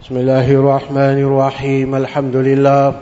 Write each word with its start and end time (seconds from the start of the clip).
بسم 0.00 0.16
الله 0.16 0.52
الرحمن 0.52 1.18
الرحيم. 1.28 1.94
الحمد 1.94 2.36
لله. 2.36 2.92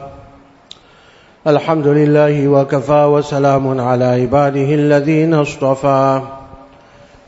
الحمد 1.46 1.86
لله 1.86 2.48
وكفى 2.48 3.04
وسلام 3.04 3.80
على 3.80 4.04
عباده 4.04 4.74
الذين 4.74 5.34
اصطفى. 5.34 6.20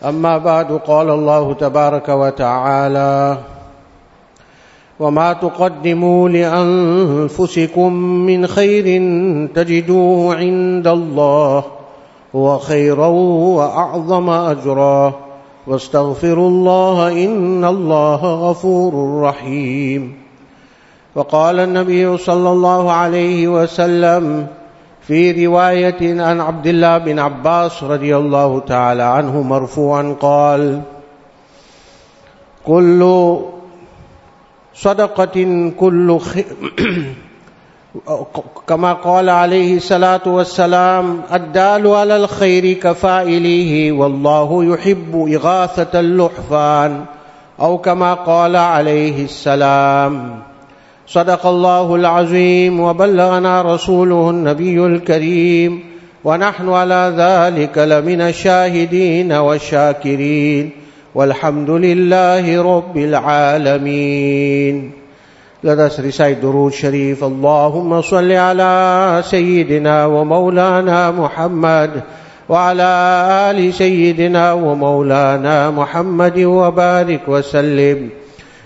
أما 0.05 0.39
بعد 0.39 0.73
قال 0.73 1.11
الله 1.11 1.55
تبارك 1.55 2.09
وتعالى 2.09 3.39
وما 5.01 5.33
تقدموا 5.33 6.29
لأنفسكم 6.29 7.93
من 8.27 8.47
خير 8.47 8.85
تجدوه 9.55 10.35
عند 10.35 10.87
الله 10.87 11.65
هو 12.37 12.59
خيرا 12.59 13.07
وأعظم 13.07 14.31
أجرا. 14.31 15.30
واستغفروا 15.67 16.49
الله 16.49 17.25
إن 17.25 17.65
الله 17.65 18.51
غفور 18.51 19.23
رحيم. 19.23 20.15
وقال 21.15 21.61
النبي 21.61 22.17
صلى 22.17 22.53
الله 22.53 22.93
عليه 22.93 23.49
وسلم 23.49 24.47
في 25.01 25.47
رواية 25.47 26.23
عن 26.23 26.41
عبد 26.41 26.67
الله 26.67 26.99
بن 26.99 27.19
عباس 27.19 27.83
رضي 27.83 28.17
الله 28.17 28.61
تعالى 28.61 29.03
عنه 29.03 29.43
مرفوعا 29.43 30.17
قال 30.21 30.83
كل 32.67 33.01
صدقة 34.75 35.71
كل 35.79 36.19
خير 36.19 36.47
كما 38.67 38.93
قال 38.93 39.29
عليه 39.29 39.77
الصلاة 39.77 40.21
والسلام 40.27 41.21
الدال 41.35 41.87
على 41.87 42.17
الخير 42.17 42.73
كفائله 42.73 43.93
والله 43.93 44.65
يحب 44.65 45.29
إغاثة 45.33 46.01
اللحفان. 46.01 47.05
أو 47.61 47.79
كما 47.79 48.15
قال 48.15 48.57
عليه 48.57 49.25
السلام 49.25 50.39
صدق 51.07 51.47
الله 51.47 51.95
العظيم 51.95 52.81
وبلغنا 52.81 53.63
رسوله 53.63 54.31
النبي 54.31 54.87
الكريم 54.87 55.81
ونحن 56.25 56.69
على 56.69 57.15
ذلك 57.17 57.79
لمن 57.79 58.21
الشاهدين 58.21 59.33
والشاكرين 59.33 60.71
والحمد 61.15 61.71
لله 61.71 62.77
رب 62.77 62.97
العالمين. 62.97 65.00
Us 65.63 65.99
recite 65.99 66.41
Durood 66.41 66.73
Sharif. 66.73 67.23
اللهم 67.23 68.03
صل 68.03 68.33
على 68.33 69.23
سيدنا 69.25 70.07
ومولانا 70.07 71.11
محمد 71.11 71.91
وعلى 72.49 72.91
آل 73.51 73.75
سيدنا 73.75 74.53
ومولانا 74.53 75.71
محمد 75.71 76.39
وبارك 76.39 77.29
وسلم. 77.29 78.09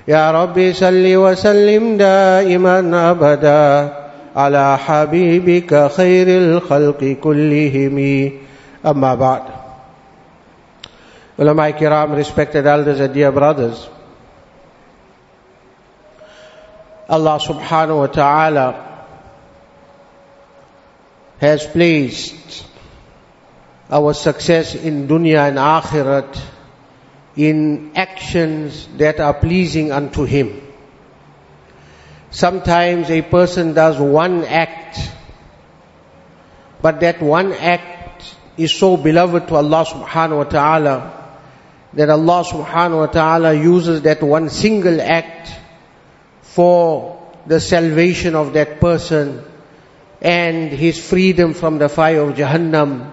يا 0.08 0.30
رب 0.30 0.72
صل 0.74 1.16
وسلم 1.16 1.96
دائما 1.96 3.10
أبدا 3.10 3.92
على 4.36 4.78
حبيبك 4.78 5.90
خير 5.90 6.28
الخلق 6.28 7.16
كلهم. 7.20 8.30
أما 8.86 9.14
بعد. 9.14 9.42
Ulama 11.36 11.72
kiram, 11.72 12.14
respected 12.14 12.64
elders 12.64 13.00
and 13.00 13.12
dear 13.12 13.32
brothers, 13.32 13.88
Allah 17.08 17.38
subhanahu 17.38 17.98
wa 17.98 18.06
ta'ala 18.06 19.06
has 21.38 21.66
placed 21.66 22.64
our 23.90 24.14
success 24.14 24.74
in 24.74 25.06
dunya 25.06 25.48
and 25.48 25.58
akhirat 25.58 26.40
in 27.36 27.92
actions 27.94 28.88
that 28.96 29.20
are 29.20 29.34
pleasing 29.34 29.92
unto 29.92 30.24
Him. 30.24 30.60
Sometimes 32.30 33.10
a 33.10 33.22
person 33.22 33.74
does 33.74 33.98
one 33.98 34.44
act, 34.44 34.98
but 36.80 37.00
that 37.00 37.20
one 37.20 37.52
act 37.52 38.34
is 38.56 38.74
so 38.74 38.96
beloved 38.96 39.48
to 39.48 39.56
Allah 39.56 39.84
subhanahu 39.84 40.38
wa 40.38 40.44
ta'ala 40.44 41.24
that 41.92 42.10
Allah 42.10 42.44
subhanahu 42.44 42.98
wa 42.98 43.06
ta'ala 43.06 43.54
uses 43.54 44.02
that 44.02 44.22
one 44.22 44.48
single 44.48 45.00
act 45.00 45.52
for 46.54 47.20
the 47.46 47.58
salvation 47.58 48.36
of 48.36 48.52
that 48.52 48.78
person 48.80 49.42
and 50.22 50.70
his 50.70 51.04
freedom 51.04 51.52
from 51.52 51.78
the 51.78 51.88
fire 51.88 52.20
of 52.20 52.36
Jahannam. 52.36 53.10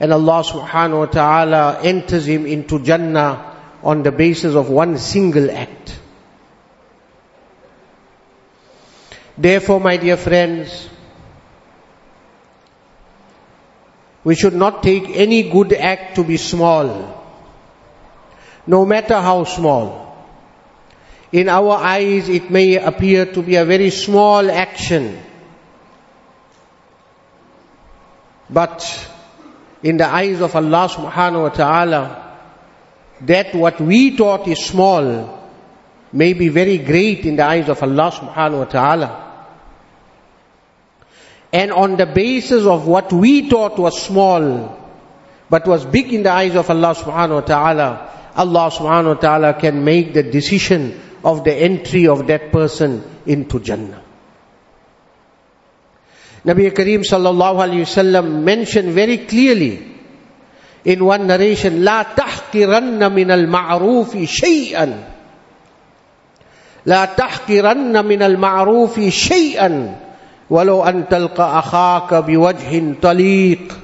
And 0.00 0.12
Allah 0.12 0.42
subhanahu 0.42 0.98
wa 0.98 1.06
ta'ala 1.06 1.80
enters 1.82 2.26
him 2.26 2.44
into 2.44 2.82
Jannah 2.82 3.56
on 3.84 4.02
the 4.02 4.10
basis 4.10 4.56
of 4.56 4.68
one 4.68 4.98
single 4.98 5.48
act. 5.48 5.96
Therefore, 9.38 9.78
my 9.78 9.96
dear 9.96 10.16
friends, 10.16 10.88
we 14.24 14.34
should 14.34 14.54
not 14.54 14.82
take 14.82 15.04
any 15.08 15.50
good 15.50 15.72
act 15.72 16.16
to 16.16 16.24
be 16.24 16.36
small, 16.36 17.22
no 18.66 18.84
matter 18.84 19.14
how 19.14 19.44
small. 19.44 20.11
In 21.32 21.48
our 21.48 21.72
eyes, 21.78 22.28
it 22.28 22.50
may 22.50 22.76
appear 22.76 23.24
to 23.24 23.42
be 23.42 23.56
a 23.56 23.64
very 23.64 23.88
small 23.88 24.50
action. 24.50 25.18
But 28.50 28.84
in 29.82 29.96
the 29.96 30.06
eyes 30.06 30.42
of 30.42 30.54
Allah 30.54 30.88
subhanahu 30.92 31.42
wa 31.42 31.48
ta'ala, 31.48 32.38
that 33.22 33.54
what 33.54 33.80
we 33.80 34.14
thought 34.14 34.46
is 34.46 34.62
small 34.62 35.40
may 36.12 36.34
be 36.34 36.48
very 36.48 36.76
great 36.76 37.24
in 37.24 37.36
the 37.36 37.44
eyes 37.46 37.70
of 37.70 37.82
Allah 37.82 38.12
subhanahu 38.12 38.58
wa 38.58 38.64
ta'ala. 38.66 39.18
And 41.50 41.72
on 41.72 41.96
the 41.96 42.04
basis 42.06 42.66
of 42.66 42.86
what 42.86 43.10
we 43.10 43.48
thought 43.48 43.78
was 43.78 44.02
small, 44.02 44.78
but 45.48 45.66
was 45.66 45.86
big 45.86 46.12
in 46.12 46.24
the 46.24 46.30
eyes 46.30 46.56
of 46.56 46.68
Allah 46.68 46.94
subhanahu 46.94 47.34
wa 47.34 47.40
ta'ala, 47.40 48.10
Allah 48.36 48.70
subhanahu 48.70 49.14
wa 49.16 49.20
ta'ala 49.20 49.54
can 49.54 49.82
make 49.82 50.12
the 50.12 50.22
decision 50.22 51.00
of 51.23 51.43
the 51.43 51.53
entry 51.53 52.07
of 52.07 52.27
that 52.27 52.51
person 52.51 53.03
into 53.25 53.59
Jannah. 53.59 54.03
Nabi 56.45 56.71
Kareem 56.71 57.03
sallallahu 57.03 57.59
alayhi 57.59 57.83
wasallam 57.83 58.43
mentioned 58.43 58.93
very 58.93 59.17
clearly 59.17 59.95
in 60.85 61.03
one 61.03 61.27
narration, 61.27 61.83
لا 61.83 62.03
تحقرن 62.15 63.11
من 63.11 63.31
المعروف 63.31 64.17
شيئا 64.17 65.03
لا 66.85 67.05
تحقرن 67.05 68.05
من 68.05 68.21
المعروف 68.23 68.99
شيئا 68.99 69.95
ولو 70.49 70.83
أن 70.83 71.09
تلقى 71.09 71.59
أخاك 71.59 72.13
بوجه 72.13 72.95
طليق 73.01 73.77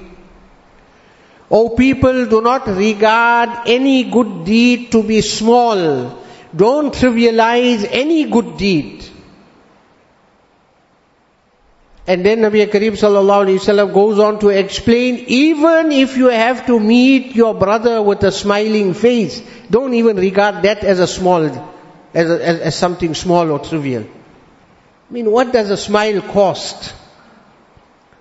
O 1.53 1.69
people, 1.75 2.25
do 2.25 2.41
not 2.41 2.65
regard 2.67 3.67
any 3.67 4.05
good 4.05 4.43
deed 4.43 4.91
to 4.91 5.03
be 5.03 5.21
small. 5.21 6.17
don't 6.54 6.94
trivialize 6.94 7.86
any 7.90 8.24
good 8.24 8.56
deed. 8.56 9.04
And 12.06 12.24
then 12.24 12.38
Nabi 12.38 12.66
Kareem 12.66 12.92
sallallahu 12.92 13.44
alayhi 13.44 13.58
wasallam 13.58 13.92
goes 13.92 14.18
on 14.18 14.38
to 14.38 14.48
explain, 14.48 15.24
even 15.28 15.92
if 15.92 16.16
you 16.16 16.28
have 16.28 16.64
to 16.66 16.80
meet 16.80 17.36
your 17.36 17.54
brother 17.54 18.00
with 18.00 18.22
a 18.24 18.32
smiling 18.32 18.94
face, 18.94 19.42
don't 19.70 19.92
even 19.92 20.16
regard 20.16 20.62
that 20.62 20.84
as 20.84 21.00
a 21.00 21.06
small, 21.06 21.44
as, 22.14 22.30
a, 22.30 22.46
as, 22.46 22.60
as 22.60 22.76
something 22.76 23.14
small 23.14 23.50
or 23.50 23.58
trivial. 23.58 24.04
I 24.04 25.12
mean, 25.12 25.30
what 25.30 25.52
does 25.52 25.68
a 25.68 25.76
smile 25.76 26.22
cost? 26.22 26.94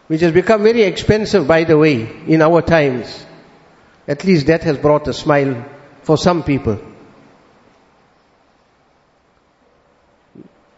Which 0.07 0.19
has 0.19 0.33
become 0.33 0.63
very 0.63 0.83
expensive, 0.83 1.47
by 1.47 1.63
the 1.63 1.77
way, 1.77 2.09
in 2.27 2.41
our 2.41 2.61
times. 2.61 3.25
At 4.05 4.25
least 4.25 4.47
that 4.47 4.63
has 4.63 4.77
brought 4.77 5.07
a 5.07 5.13
smile 5.13 5.65
for 6.01 6.17
some 6.17 6.43
people. 6.43 6.77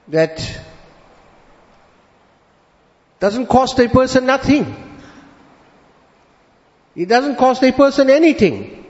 That 0.10 0.60
doesn't 3.20 3.48
cost 3.48 3.80
a 3.80 3.90
person 3.90 4.26
nothing. 4.26 4.76
It 6.96 7.08
doesn't 7.08 7.38
cost 7.38 7.64
a 7.64 7.72
person 7.72 8.10
anything. 8.10 8.86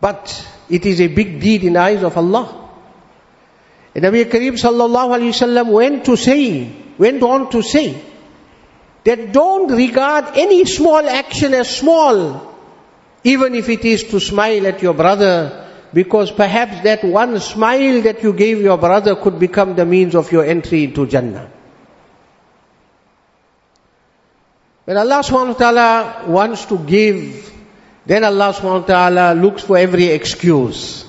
But 0.00 0.48
it 0.68 0.86
is 0.86 1.00
a 1.00 1.08
big 1.08 1.40
deed 1.40 1.64
in 1.64 1.74
the 1.74 1.80
eyes 1.80 2.02
of 2.02 2.16
Allah. 2.16 2.70
And 3.94 4.04
Nabi 4.04 4.24
Kareem 4.24 4.52
sallallahu 4.52 5.18
alayhi 5.18 5.34
wasallam 5.34 5.72
went 5.72 6.04
to 6.04 6.16
say, 6.16 6.70
went 6.96 7.22
on 7.22 7.50
to 7.50 7.62
say, 7.62 8.00
that 9.04 9.32
don't 9.32 9.72
regard 9.72 10.36
any 10.36 10.64
small 10.64 11.06
action 11.08 11.54
as 11.54 11.76
small, 11.76 12.54
even 13.24 13.54
if 13.54 13.68
it 13.68 13.84
is 13.84 14.04
to 14.04 14.20
smile 14.20 14.66
at 14.66 14.80
your 14.82 14.94
brother, 14.94 15.69
because 15.92 16.30
perhaps 16.30 16.82
that 16.82 17.02
one 17.04 17.38
smile 17.40 18.02
that 18.02 18.22
you 18.22 18.32
gave 18.32 18.60
your 18.60 18.78
brother 18.78 19.16
could 19.16 19.38
become 19.38 19.74
the 19.74 19.84
means 19.84 20.14
of 20.14 20.30
your 20.30 20.44
entry 20.44 20.84
into 20.84 21.06
Jannah. 21.06 21.50
When 24.84 24.96
Allah 24.96 25.22
subhanahu 25.22 25.54
wa 25.54 25.70
ta'ala 25.70 26.24
wants 26.28 26.64
to 26.66 26.78
give, 26.78 27.52
then 28.06 28.24
Allah 28.24 28.52
subhanahu 28.52 28.80
wa 28.82 28.86
ta'ala 28.86 29.34
looks 29.34 29.62
for 29.62 29.78
every 29.78 30.06
excuse. 30.06 31.04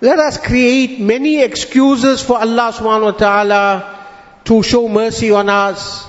Let 0.00 0.18
us 0.18 0.38
create 0.38 0.98
many 1.00 1.42
excuses 1.42 2.22
for 2.22 2.38
Allah 2.38 2.72
subhanahu 2.72 3.12
wa 3.12 3.18
ta'ala 3.18 3.98
to 4.44 4.62
show 4.62 4.88
mercy 4.88 5.30
on 5.30 5.48
us 5.48 6.06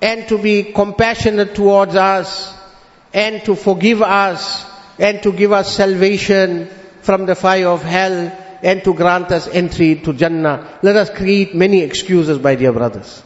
and 0.00 0.28
to 0.28 0.38
be 0.38 0.72
compassionate 0.72 1.54
towards 1.54 1.96
us 1.96 2.54
and 3.12 3.42
to 3.44 3.56
forgive 3.56 4.02
us 4.02 4.64
and 4.98 5.22
to 5.22 5.32
give 5.32 5.52
us 5.52 5.74
salvation 5.74 6.68
from 7.06 7.24
the 7.24 7.36
fire 7.36 7.68
of 7.68 7.82
hell 7.82 8.32
and 8.62 8.82
to 8.82 8.92
grant 8.92 9.30
us 9.30 9.46
entry 9.46 9.94
to 9.94 10.12
Jannah. 10.12 10.78
Let 10.82 10.96
us 10.96 11.08
create 11.08 11.54
many 11.54 11.82
excuses, 11.82 12.40
my 12.40 12.56
dear 12.56 12.72
brothers. 12.72 13.22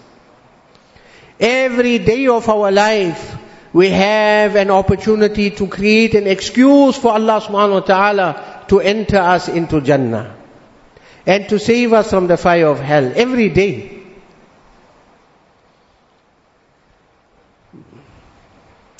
Every 1.40 1.98
day 1.98 2.26
of 2.26 2.46
our 2.50 2.70
life, 2.70 3.38
we 3.72 3.88
have 3.88 4.56
an 4.56 4.70
opportunity 4.70 5.50
to 5.52 5.66
create 5.66 6.14
an 6.14 6.26
excuse 6.26 6.98
for 6.98 7.12
Allah 7.12 7.40
subhanahu 7.40 7.72
wa 7.72 7.80
ta'ala 7.80 8.64
to 8.68 8.80
enter 8.80 9.16
us 9.16 9.48
into 9.48 9.80
Jannah 9.80 10.36
and 11.24 11.48
to 11.48 11.58
save 11.58 11.94
us 11.94 12.10
from 12.10 12.26
the 12.26 12.36
fire 12.36 12.66
of 12.66 12.80
hell 12.80 13.12
every 13.14 13.48
day. 13.48 13.96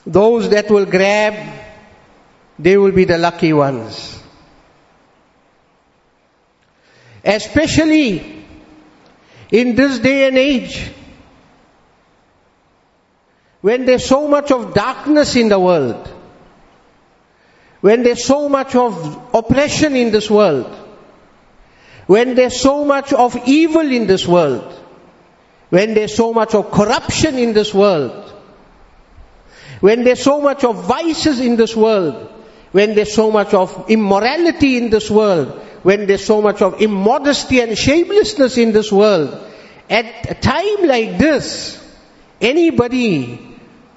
Those 0.07 0.49
that 0.51 0.71
will 0.71 0.87
grab, 0.87 1.35
they 2.59 2.79
will 2.79 2.93
be 2.93 3.05
the 3.05 3.19
lucky 3.19 3.53
ones. 3.53 4.20
Especially 7.25 8.45
in 9.51 9.75
this 9.75 9.99
day 9.99 10.29
and 10.29 10.39
age, 10.39 10.91
when 13.61 13.85
there's 13.85 14.05
so 14.05 14.27
much 14.27 14.51
of 14.51 14.73
darkness 14.75 15.37
in 15.37 15.49
the 15.49 15.59
world, 15.59 16.09
when 17.81 18.03
there's 18.03 18.25
so 18.25 18.49
much 18.49 18.75
of 18.75 19.35
oppression 19.35 19.97
in 19.97 20.11
this 20.13 20.31
world, 20.31 20.67
when 22.07 22.35
there's 22.35 22.59
so 22.59 22.85
much 22.85 23.13
of 23.13 23.37
evil 23.47 23.91
in 23.91 24.07
this 24.07 24.27
world, 24.27 24.73
when 25.69 25.95
there's 25.95 26.15
so 26.15 26.33
much 26.33 26.55
of 26.55 26.71
corruption 26.71 27.39
in 27.39 27.53
this 27.53 27.73
world, 27.73 28.33
when 29.81 30.05
there's 30.05 30.23
so 30.23 30.41
much 30.41 30.65
of 30.65 30.85
vices 30.85 31.41
in 31.41 31.57
this 31.57 31.75
world, 31.77 32.31
when 32.73 32.95
there's 32.95 33.13
so 33.13 33.31
much 33.31 33.55
of 33.55 33.91
immorality 33.91 34.77
in 34.77 34.91
this 34.91 35.11
world, 35.11 35.61
when 35.83 36.07
there's 36.07 36.25
so 36.25 36.43
much 36.43 36.63
of 36.63 36.81
immodesty 36.81 37.61
and 37.61 37.77
shamelessness 37.77 38.59
in 38.59 38.73
this 38.73 38.93
world, 38.93 39.37
at 39.89 40.31
a 40.31 40.35
time 40.35 40.87
like 40.87 41.19
this, 41.19 41.77
anybody 42.41 43.57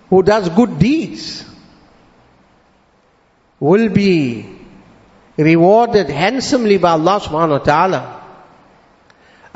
who 0.10 0.24
does 0.24 0.50
good 0.50 0.80
deeds 0.80 1.46
will 3.60 3.90
be 3.90 4.46
rewarded 5.38 6.10
handsomely 6.10 6.78
by 6.78 6.92
Allah 6.92 7.20
subhanahu 7.20 7.60
wa 7.60 7.66
ta'ala. 7.66 8.24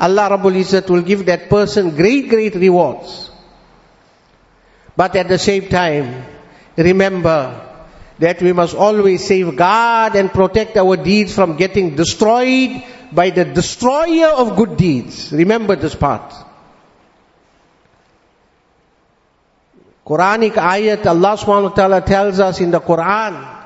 Allah 0.00 0.30
Rabbul 0.30 0.56
Izzat 0.56 0.88
will 0.88 1.02
give 1.02 1.26
that 1.26 1.48
person 1.48 1.94
great, 1.96 2.28
great 2.28 2.54
rewards. 2.54 3.30
But 4.96 5.14
at 5.16 5.28
the 5.28 5.38
same 5.38 5.68
time, 5.68 6.24
remember 6.76 7.67
that 8.18 8.42
we 8.42 8.52
must 8.52 8.74
always 8.74 9.24
safeguard 9.24 10.16
and 10.16 10.32
protect 10.32 10.76
our 10.76 10.96
deeds 10.96 11.34
from 11.34 11.56
getting 11.56 11.94
destroyed 11.94 12.82
by 13.12 13.30
the 13.30 13.44
destroyer 13.44 14.28
of 14.28 14.56
good 14.56 14.76
deeds. 14.76 15.32
Remember 15.32 15.76
this 15.76 15.94
part. 15.94 16.34
Quranic 20.04 20.54
ayat, 20.54 21.06
Allah 21.06 21.36
subhanahu 21.36 21.70
wa 21.70 21.76
ta'ala 21.76 22.00
tells 22.00 22.40
us 22.40 22.60
in 22.60 22.70
the 22.70 22.80
Quran, 22.80 23.56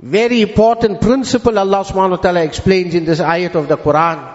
very 0.00 0.40
important 0.42 1.00
principle 1.00 1.58
Allah 1.58 1.84
subhanahu 1.84 2.16
wa 2.16 2.16
ta'ala 2.16 2.42
explains 2.44 2.94
in 2.94 3.04
this 3.04 3.20
ayat 3.20 3.54
of 3.54 3.68
the 3.68 3.76
Quran. 3.76 4.33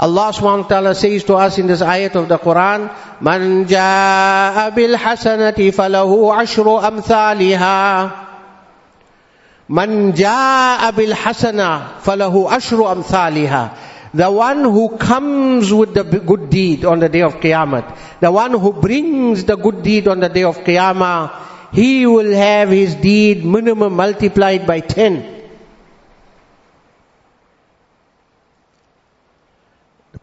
Allah 0.00 0.32
subhanahu 0.32 0.64
wa 0.64 0.68
ta'ala 0.68 0.94
says 0.94 1.24
to 1.24 1.34
us 1.36 1.58
in 1.58 1.66
this 1.66 1.82
ayat 1.82 2.16
of 2.16 2.26
the 2.26 2.38
Quran, 2.38 2.88
Man 3.20 3.66
ja'a 3.68 4.74
bil 4.74 4.96
hasanati 4.96 5.68
falahu 5.76 6.32
ashru 6.32 6.80
amthaliha. 6.80 8.28
Man 9.68 10.12
ja'a 10.14 10.96
bil 10.96 11.12
hasana 11.12 12.00
falahu 12.00 12.48
ashru 12.48 12.88
amthaliha. 12.88 13.76
The 14.14 14.30
one 14.30 14.64
who 14.64 14.96
comes 14.96 15.70
with 15.70 15.92
the 15.92 16.04
good 16.04 16.48
deed 16.48 16.86
on 16.86 16.98
the 16.98 17.10
day 17.10 17.20
of 17.20 17.34
Qiyamah, 17.34 18.20
the 18.20 18.32
one 18.32 18.52
who 18.52 18.72
brings 18.72 19.44
the 19.44 19.56
good 19.56 19.82
deed 19.82 20.08
on 20.08 20.20
the 20.20 20.30
day 20.30 20.44
of 20.44 20.56
Qiyamah, 20.64 21.30
he 21.72 22.06
will 22.06 22.32
have 22.32 22.70
his 22.70 22.94
deed 22.94 23.44
minimum 23.44 23.92
multiplied 23.94 24.66
by 24.66 24.80
ten. 24.80 25.39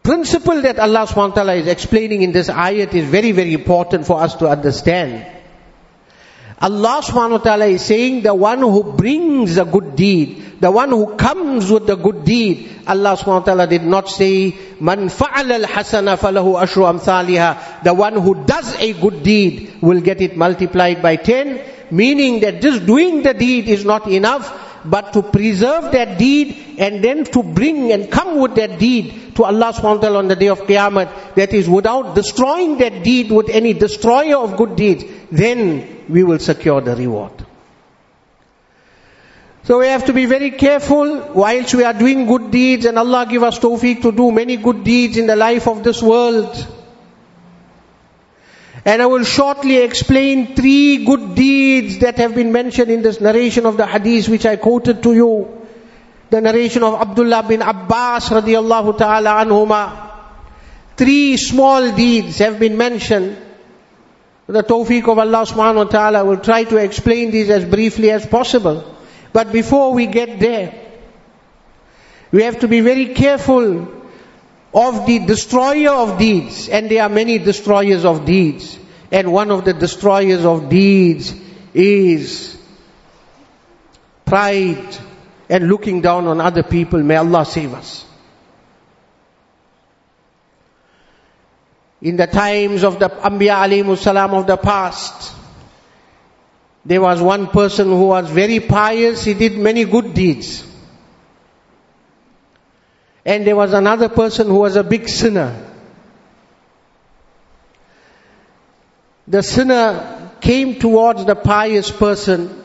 Principle 0.08 0.62
that 0.62 0.78
Allah 0.78 1.04
subhanahu 1.06 1.60
is 1.60 1.66
explaining 1.66 2.22
in 2.22 2.32
this 2.32 2.48
ayat 2.48 2.94
is 2.94 3.04
very, 3.04 3.32
very 3.32 3.52
important 3.52 4.06
for 4.06 4.22
us 4.22 4.34
to 4.36 4.48
understand. 4.48 5.26
Allah 6.58 7.02
subhanahu 7.04 7.38
wa 7.38 7.44
ta'ala 7.44 7.66
is 7.66 7.82
saying 7.84 8.22
the 8.22 8.34
one 8.34 8.60
who 8.60 8.94
brings 8.96 9.58
a 9.58 9.66
good 9.66 9.96
deed, 9.96 10.60
the 10.60 10.70
one 10.70 10.88
who 10.88 11.14
comes 11.14 11.70
with 11.70 11.86
the 11.86 11.96
good 11.96 12.24
deed, 12.24 12.70
Allah 12.86 13.18
subhanahu 13.20 13.44
wa 13.44 13.48
ta'ala 13.52 13.66
did 13.66 13.84
not 13.84 14.08
say, 14.08 14.56
Man 14.80 15.10
fa'ala 15.10 15.60
al-hasana 15.60 16.16
falahu 16.16 16.56
ashru 16.56 16.88
amthaliha. 16.88 17.84
The 17.84 17.92
one 17.92 18.14
who 18.14 18.46
does 18.46 18.74
a 18.80 18.94
good 18.94 19.22
deed 19.22 19.76
will 19.82 20.00
get 20.00 20.22
it 20.22 20.38
multiplied 20.38 21.02
by 21.02 21.16
ten, 21.16 21.60
meaning 21.90 22.40
that 22.40 22.62
just 22.62 22.86
doing 22.86 23.22
the 23.22 23.34
deed 23.34 23.68
is 23.68 23.84
not 23.84 24.08
enough, 24.08 24.67
but 24.84 25.12
to 25.12 25.22
preserve 25.22 25.92
that 25.92 26.18
deed 26.18 26.76
and 26.78 27.02
then 27.02 27.24
to 27.24 27.42
bring 27.42 27.92
and 27.92 28.10
come 28.10 28.38
with 28.38 28.54
that 28.56 28.78
deed 28.78 29.34
to 29.36 29.44
Allah 29.44 29.72
subhanahu 29.72 29.96
wa 29.96 30.00
ta'ala 30.02 30.18
on 30.18 30.28
the 30.28 30.36
day 30.36 30.48
of 30.48 30.60
Qiyamah, 30.60 31.34
that 31.34 31.52
is 31.52 31.68
without 31.68 32.14
destroying 32.14 32.78
that 32.78 33.02
deed 33.02 33.30
with 33.30 33.48
any 33.48 33.72
destroyer 33.72 34.36
of 34.36 34.56
good 34.56 34.76
deeds, 34.76 35.04
then 35.30 36.04
we 36.08 36.24
will 36.24 36.38
secure 36.38 36.80
the 36.80 36.96
reward. 36.96 37.32
So 39.64 39.80
we 39.80 39.86
have 39.86 40.06
to 40.06 40.14
be 40.14 40.24
very 40.24 40.52
careful 40.52 41.32
whilst 41.34 41.74
we 41.74 41.84
are 41.84 41.92
doing 41.92 42.26
good 42.26 42.50
deeds 42.50 42.86
and 42.86 42.98
Allah 42.98 43.26
give 43.28 43.42
us 43.42 43.58
tawfiq 43.58 44.00
to 44.02 44.12
do 44.12 44.32
many 44.32 44.56
good 44.56 44.82
deeds 44.82 45.18
in 45.18 45.26
the 45.26 45.36
life 45.36 45.68
of 45.68 45.84
this 45.84 46.02
world. 46.02 46.77
And 48.88 49.02
I 49.02 49.06
will 49.06 49.24
shortly 49.24 49.76
explain 49.76 50.54
three 50.56 51.04
good 51.04 51.34
deeds 51.34 51.98
that 51.98 52.16
have 52.16 52.34
been 52.34 52.52
mentioned 52.52 52.90
in 52.90 53.02
this 53.02 53.20
narration 53.20 53.66
of 53.66 53.76
the 53.76 53.86
hadith 53.86 54.30
which 54.30 54.46
I 54.46 54.56
quoted 54.56 55.02
to 55.02 55.12
you. 55.12 55.66
The 56.30 56.40
narration 56.40 56.82
of 56.82 56.94
Abdullah 56.94 57.42
bin 57.46 57.60
Abbas 57.60 58.30
radiallahu 58.30 58.96
ta'ala 58.96 59.44
anhuma. 59.44 60.10
Three 60.96 61.36
small 61.36 61.92
deeds 61.92 62.38
have 62.38 62.58
been 62.58 62.78
mentioned. 62.78 63.36
The 64.46 64.62
tawfiq 64.62 65.06
of 65.06 65.18
Allah 65.18 65.44
subhanahu 65.44 65.84
wa 65.84 65.90
ta'ala 65.92 66.24
will 66.24 66.38
try 66.38 66.64
to 66.64 66.78
explain 66.78 67.30
these 67.30 67.50
as 67.50 67.66
briefly 67.66 68.10
as 68.10 68.24
possible. 68.24 68.96
But 69.34 69.52
before 69.52 69.92
we 69.92 70.06
get 70.06 70.40
there, 70.40 70.72
we 72.32 72.42
have 72.42 72.60
to 72.60 72.68
be 72.68 72.80
very 72.80 73.12
careful 73.12 73.97
of 74.74 75.06
the 75.06 75.20
destroyer 75.20 75.90
of 75.90 76.18
deeds. 76.18 76.68
And 76.68 76.90
there 76.90 77.02
are 77.02 77.08
many 77.08 77.38
destroyers 77.38 78.04
of 78.04 78.24
deeds. 78.24 78.78
And 79.10 79.32
one 79.32 79.50
of 79.50 79.64
the 79.64 79.72
destroyers 79.72 80.44
of 80.44 80.68
deeds 80.68 81.34
is 81.74 82.60
pride 84.24 84.96
and 85.48 85.68
looking 85.68 86.00
down 86.02 86.26
on 86.26 86.40
other 86.40 86.62
people. 86.62 87.02
May 87.02 87.16
Allah 87.16 87.44
save 87.46 87.72
us. 87.74 88.04
In 92.00 92.16
the 92.16 92.26
times 92.26 92.84
of 92.84 93.00
the 93.00 93.08
Anbiya 93.08 93.66
alayhi 93.66 93.96
salam 93.96 94.34
of 94.34 94.46
the 94.46 94.56
past, 94.56 95.34
there 96.84 97.00
was 97.00 97.20
one 97.20 97.48
person 97.48 97.88
who 97.88 98.06
was 98.06 98.30
very 98.30 98.60
pious, 98.60 99.24
he 99.24 99.34
did 99.34 99.58
many 99.58 99.84
good 99.84 100.14
deeds. 100.14 100.67
And 103.28 103.46
there 103.46 103.56
was 103.56 103.74
another 103.74 104.08
person 104.08 104.46
who 104.46 104.60
was 104.60 104.76
a 104.76 104.82
big 104.82 105.06
sinner. 105.06 105.54
The 109.26 109.42
sinner 109.42 110.30
came 110.40 110.78
towards 110.80 111.26
the 111.26 111.34
pious 111.34 111.90
person, 111.90 112.64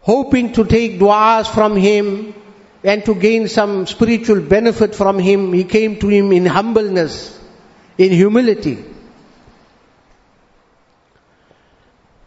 hoping 0.00 0.54
to 0.54 0.64
take 0.64 0.98
du'as 0.98 1.46
from 1.46 1.76
him 1.76 2.34
and 2.82 3.04
to 3.04 3.14
gain 3.14 3.48
some 3.48 3.86
spiritual 3.86 4.40
benefit 4.40 4.94
from 4.94 5.18
him. 5.18 5.52
He 5.52 5.64
came 5.64 5.98
to 5.98 6.08
him 6.08 6.32
in 6.32 6.46
humbleness, 6.46 7.38
in 7.98 8.12
humility. 8.12 8.82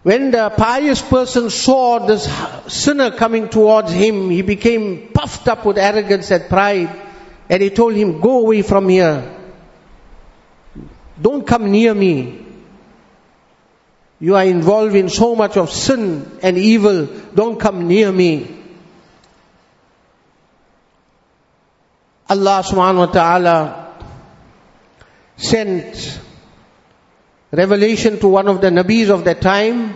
When 0.09 0.31
the 0.31 0.49
pious 0.49 1.03
person 1.03 1.51
saw 1.51 1.99
this 1.99 2.27
sinner 2.67 3.11
coming 3.11 3.47
towards 3.47 3.91
him, 3.91 4.31
he 4.31 4.41
became 4.41 5.09
puffed 5.13 5.47
up 5.47 5.63
with 5.67 5.77
arrogance 5.77 6.31
and 6.31 6.49
pride. 6.49 6.89
And 7.47 7.61
he 7.61 7.69
told 7.69 7.93
him, 7.93 8.19
go 8.19 8.39
away 8.39 8.63
from 8.63 8.89
here. 8.89 9.37
Don't 11.21 11.45
come 11.45 11.69
near 11.69 11.93
me. 11.93 12.43
You 14.19 14.35
are 14.35 14.45
involved 14.45 14.95
in 14.95 15.09
so 15.09 15.35
much 15.35 15.57
of 15.57 15.69
sin 15.69 16.39
and 16.41 16.57
evil. 16.57 17.05
Don't 17.35 17.59
come 17.59 17.87
near 17.87 18.11
me. 18.11 18.49
Allah 22.27 22.63
subhanahu 22.65 22.97
wa 22.97 23.11
ta'ala 23.13 23.95
sent 25.37 26.19
revelation 27.51 28.19
to 28.19 28.27
one 28.27 28.47
of 28.47 28.61
the 28.61 28.69
Nabis 28.69 29.09
of 29.09 29.23
that 29.25 29.41
time 29.41 29.95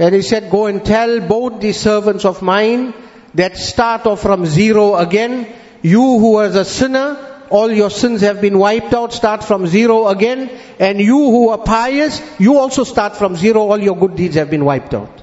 and 0.00 0.14
he 0.14 0.22
said, 0.22 0.50
go 0.50 0.64
and 0.64 0.82
tell 0.82 1.20
both 1.20 1.60
the 1.60 1.72
servants 1.72 2.24
of 2.24 2.40
mine 2.40 2.94
that 3.34 3.58
start 3.58 4.06
off 4.06 4.22
from 4.22 4.46
zero 4.46 4.96
again. 4.96 5.46
You 5.82 6.00
who 6.00 6.32
was 6.32 6.56
a 6.56 6.64
sinner, 6.64 7.44
all 7.50 7.70
your 7.70 7.90
sins 7.90 8.22
have 8.22 8.40
been 8.40 8.58
wiped 8.58 8.94
out, 8.94 9.12
start 9.12 9.44
from 9.44 9.66
zero 9.66 10.08
again. 10.08 10.50
And 10.78 10.98
you 11.00 11.18
who 11.18 11.50
are 11.50 11.58
pious, 11.58 12.22
you 12.40 12.56
also 12.56 12.84
start 12.84 13.14
from 13.14 13.36
zero, 13.36 13.60
all 13.60 13.78
your 13.78 13.94
good 13.94 14.16
deeds 14.16 14.36
have 14.36 14.48
been 14.48 14.64
wiped 14.64 14.94
out. 14.94 15.22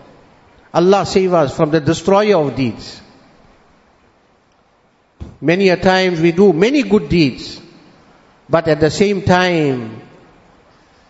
Allah 0.72 1.08
save 1.08 1.34
us 1.34 1.56
from 1.56 1.72
the 1.72 1.82
destroyer 1.82 2.38
of 2.38 2.56
deeds. 2.56 3.02
Many 5.42 5.70
a 5.70 5.78
times 5.78 6.22
we 6.22 6.34
do 6.34 6.54
many 6.54 6.84
good 6.84 7.10
deeds, 7.10 7.60
but 8.48 8.68
at 8.68 8.80
the 8.80 8.92
same 8.92 9.24
time, 9.24 10.07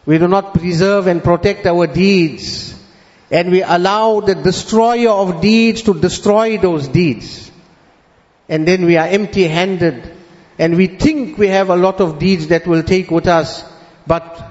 we 0.08 0.18
do 0.18 0.28
not 0.30 0.54
preserve 0.54 1.08
and 1.08 1.22
protect 1.22 1.66
our 1.68 1.86
deeds, 1.86 2.74
and 3.30 3.52
we 3.52 3.62
allow 3.62 4.22
the 4.22 4.36
destroyer 4.36 5.10
of 5.10 5.42
deeds 5.42 5.82
to 5.82 5.94
destroy 5.94 6.58
those 6.58 6.88
deeds. 6.88 7.52
And 8.48 8.66
then 8.66 8.86
we 8.86 8.96
are 8.96 9.06
empty 9.06 9.44
handed, 9.44 10.16
and 10.58 10.78
we 10.78 10.88
think 10.88 11.38
we 11.38 11.50
have 11.50 11.70
a 11.70 11.76
lot 11.76 12.00
of 12.00 12.20
deeds 12.20 12.48
that 12.48 12.66
will 12.66 12.84
take 12.84 13.12
with 13.12 13.28
us, 13.28 13.66
but 14.08 14.42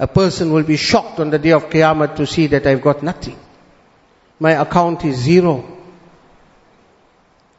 a 0.00 0.08
person 0.08 0.52
will 0.52 0.64
be 0.64 0.76
shocked 0.76 1.20
on 1.20 1.30
the 1.30 1.38
day 1.38 1.52
of 1.52 1.70
Qiyamah 1.70 2.16
to 2.16 2.26
see 2.26 2.48
that 2.48 2.66
I've 2.66 2.82
got 2.82 3.04
nothing. 3.04 3.38
My 4.40 4.60
account 4.60 5.04
is 5.04 5.16
zero. 5.16 5.64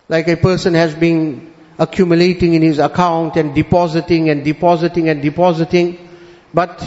Like 0.10 0.28
a 0.28 0.36
person 0.36 0.74
has 0.74 0.94
been 0.94 1.54
accumulating 1.80 2.54
in 2.54 2.64
his 2.64 2.80
account 2.80 3.38
and 3.38 3.56
depositing 3.56 4.30
and 4.30 4.44
depositing 4.44 5.08
and 5.08 5.22
depositing, 5.22 6.07
but 6.58 6.84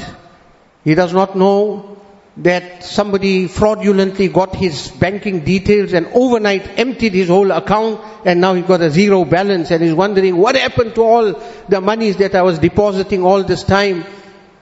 he 0.83 0.97
does 0.97 1.13
not 1.13 1.37
know 1.37 1.97
that 2.39 2.83
somebody 2.83 3.47
fraudulently 3.47 4.27
got 4.27 4.57
his 4.57 4.89
banking 4.89 5.45
details 5.45 5.93
and 5.93 6.09
overnight 6.09 6.81
emptied 6.85 7.13
his 7.13 7.29
whole 7.29 7.53
account 7.53 8.01
and 8.25 8.41
now 8.41 8.53
he's 8.55 8.65
got 8.67 8.81
a 8.81 8.91
zero 8.91 9.25
balance 9.25 9.71
and 9.71 9.85
he's 9.85 9.95
wondering 9.95 10.37
what 10.37 10.57
happened 10.57 10.93
to 10.97 11.03
all 11.03 11.41
the 11.69 11.81
monies 11.81 12.17
that 12.17 12.35
I 12.35 12.43
was 12.43 12.59
depositing 12.59 13.23
all 13.23 13.45
this 13.45 13.63
time 13.63 14.05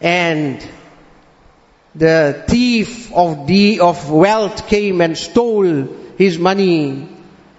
and 0.03 0.69
the 1.95 2.45
thief 2.47 3.11
of 3.15 3.47
the, 3.47 3.81
of 3.81 4.11
wealth 4.11 4.69
came 4.69 5.00
and 5.00 5.17
stole 5.17 5.85
his 6.19 6.38
money 6.38 7.09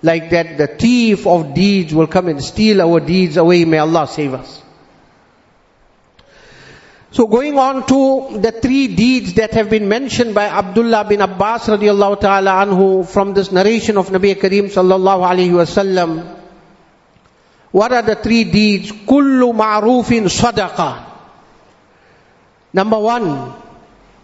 like 0.03 0.29
that 0.29 0.55
the 0.59 0.67
thief 0.67 1.25
of 1.25 1.55
deeds 1.55 1.95
will 1.95 2.07
come 2.07 2.27
and 2.27 2.43
steal 2.43 2.79
our 2.79 2.99
deeds 2.99 3.37
away. 3.37 3.65
May 3.65 3.79
Allah 3.79 4.07
save 4.07 4.35
us. 4.35 4.61
So 7.11 7.25
going 7.25 7.57
on 7.57 7.87
to 7.87 8.37
the 8.37 8.51
three 8.51 8.87
deeds 8.95 9.33
that 9.35 9.51
have 9.53 9.69
been 9.69 9.89
mentioned 9.89 10.35
by 10.35 10.45
Abdullah 10.45 11.05
bin 11.09 11.21
Abbas 11.21 11.65
radiallahu 11.65 12.21
ta'ala 12.21 12.65
anhu 12.65 13.07
from 13.07 13.33
this 13.33 13.51
narration 13.51 13.97
of 13.97 14.09
Nabi 14.09 14.35
Kareem 14.35 14.69
sallallahu 14.69 15.25
alayhi 15.25 15.49
wasallam. 15.49 16.37
What 17.71 17.93
are 17.93 18.03
the 18.03 18.15
three 18.15 18.43
deeds? 18.43 18.91
Kullu 18.91 19.53
ma'rufin 19.53 20.29
sadaqa. 20.29 21.05
Number 22.73 22.99
one, 22.99 23.53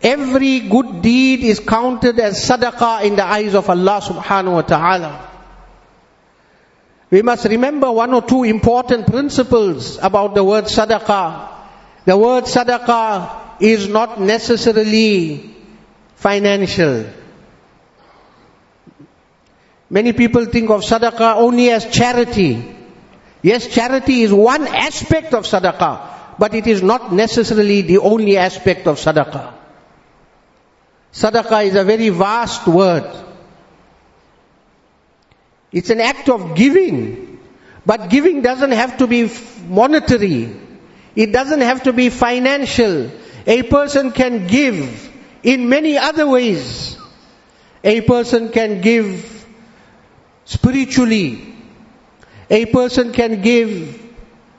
every 0.03 0.59
good 0.59 1.01
deed 1.01 1.43
is 1.43 1.59
counted 1.59 2.19
as 2.19 2.37
sadaqah 2.37 3.03
in 3.03 3.15
the 3.15 3.25
eyes 3.25 3.55
of 3.55 3.67
Allah 3.67 3.99
subhanahu 4.03 4.53
wa 4.53 4.61
ta'ala. 4.61 5.31
We 7.09 7.23
must 7.23 7.45
remember 7.45 7.91
one 7.91 8.13
or 8.13 8.21
two 8.21 8.43
important 8.43 9.07
principles 9.07 9.97
about 9.99 10.35
the 10.35 10.43
word 10.43 10.65
sadaqah. 10.65 11.54
The 12.05 12.15
word 12.15 12.45
sadaqah 12.45 13.61
is 13.61 13.87
not 13.87 14.21
necessarily 14.21 15.55
financial. 16.15 17.05
Many 19.89 20.13
people 20.13 20.45
think 20.45 20.69
of 20.69 20.81
sadaqah 20.81 21.37
only 21.37 21.69
as 21.69 21.89
charity. 21.89 22.75
Yes, 23.41 23.67
charity 23.67 24.21
is 24.21 24.33
one 24.33 24.67
aspect 24.67 25.33
of 25.33 25.45
sadaqah, 25.45 26.37
but 26.39 26.53
it 26.53 26.67
is 26.67 26.81
not 26.81 27.13
necessarily 27.13 27.81
the 27.81 27.99
only 27.99 28.37
aspect 28.37 28.87
of 28.87 28.97
sadaqah. 28.97 29.53
Sadaqah 31.13 31.65
is 31.65 31.75
a 31.75 31.83
very 31.83 32.09
vast 32.09 32.67
word. 32.67 33.09
It's 35.71 35.89
an 35.89 36.01
act 36.01 36.29
of 36.29 36.55
giving. 36.55 37.39
But 37.85 38.09
giving 38.09 38.41
doesn't 38.41 38.71
have 38.71 38.97
to 38.97 39.07
be 39.07 39.31
monetary. 39.67 40.64
It 41.15 41.31
doesn't 41.31 41.61
have 41.61 41.83
to 41.83 41.93
be 41.93 42.09
financial. 42.09 43.11
A 43.47 43.63
person 43.63 44.11
can 44.11 44.47
give 44.47 45.11
in 45.43 45.69
many 45.69 45.97
other 45.97 46.27
ways. 46.27 46.97
A 47.83 48.01
person 48.01 48.49
can 48.49 48.81
give 48.81 49.45
spiritually. 50.45 51.53
A 52.49 52.65
person 52.65 53.13
can 53.13 53.41
give 53.41 54.01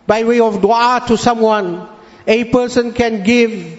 by 0.07 0.25
way 0.25 0.41
of 0.41 0.63
dua 0.63 1.05
to 1.09 1.17
someone. 1.17 1.89
A 2.27 2.45
person 2.45 2.93
can 2.93 3.23
give 3.23 3.79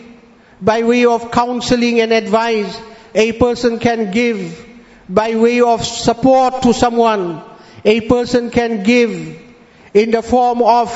by 0.61 0.83
way 0.83 1.05
of 1.05 1.31
counseling 1.31 1.99
and 2.01 2.13
advice. 2.13 2.79
A 3.15 3.31
person 3.33 3.79
can 3.79 4.11
give 4.11 4.65
by 5.09 5.35
way 5.35 5.61
of 5.61 5.85
support 5.85 6.61
to 6.63 6.73
someone. 6.73 7.41
A 7.85 8.01
person 8.01 8.51
can 8.51 8.83
give 8.83 9.41
in 9.93 10.11
the 10.11 10.21
form 10.21 10.61
of 10.61 10.91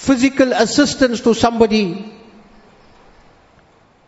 physical 0.00 0.52
assistance 0.52 1.20
to 1.20 1.34
somebody. 1.34 2.12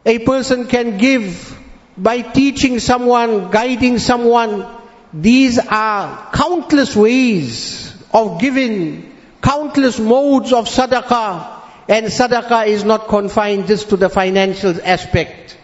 A 0.07 0.19
person 0.21 0.67
can 0.67 0.99
give 0.99 1.59
by 1.97 2.23
teaching 2.23 2.79
someone, 2.81 3.51
guiding 3.51 3.99
someone. 3.99 4.67
These 5.13 5.59
are 5.59 6.31
countless 6.33 6.97
ways 6.97 7.95
of 8.13 8.41
giving, 8.41 9.15
countless 9.43 9.99
modes 9.99 10.53
of 10.53 10.67
sadaqah. 10.67 11.61
And 11.89 12.07
sadaqah 12.07 12.67
is 12.67 12.85
not 12.85 13.09
confined 13.09 13.67
just 13.67 13.91
to 13.91 13.97
the 13.97 14.09
financial 14.09 14.75
aspect. 14.83 15.59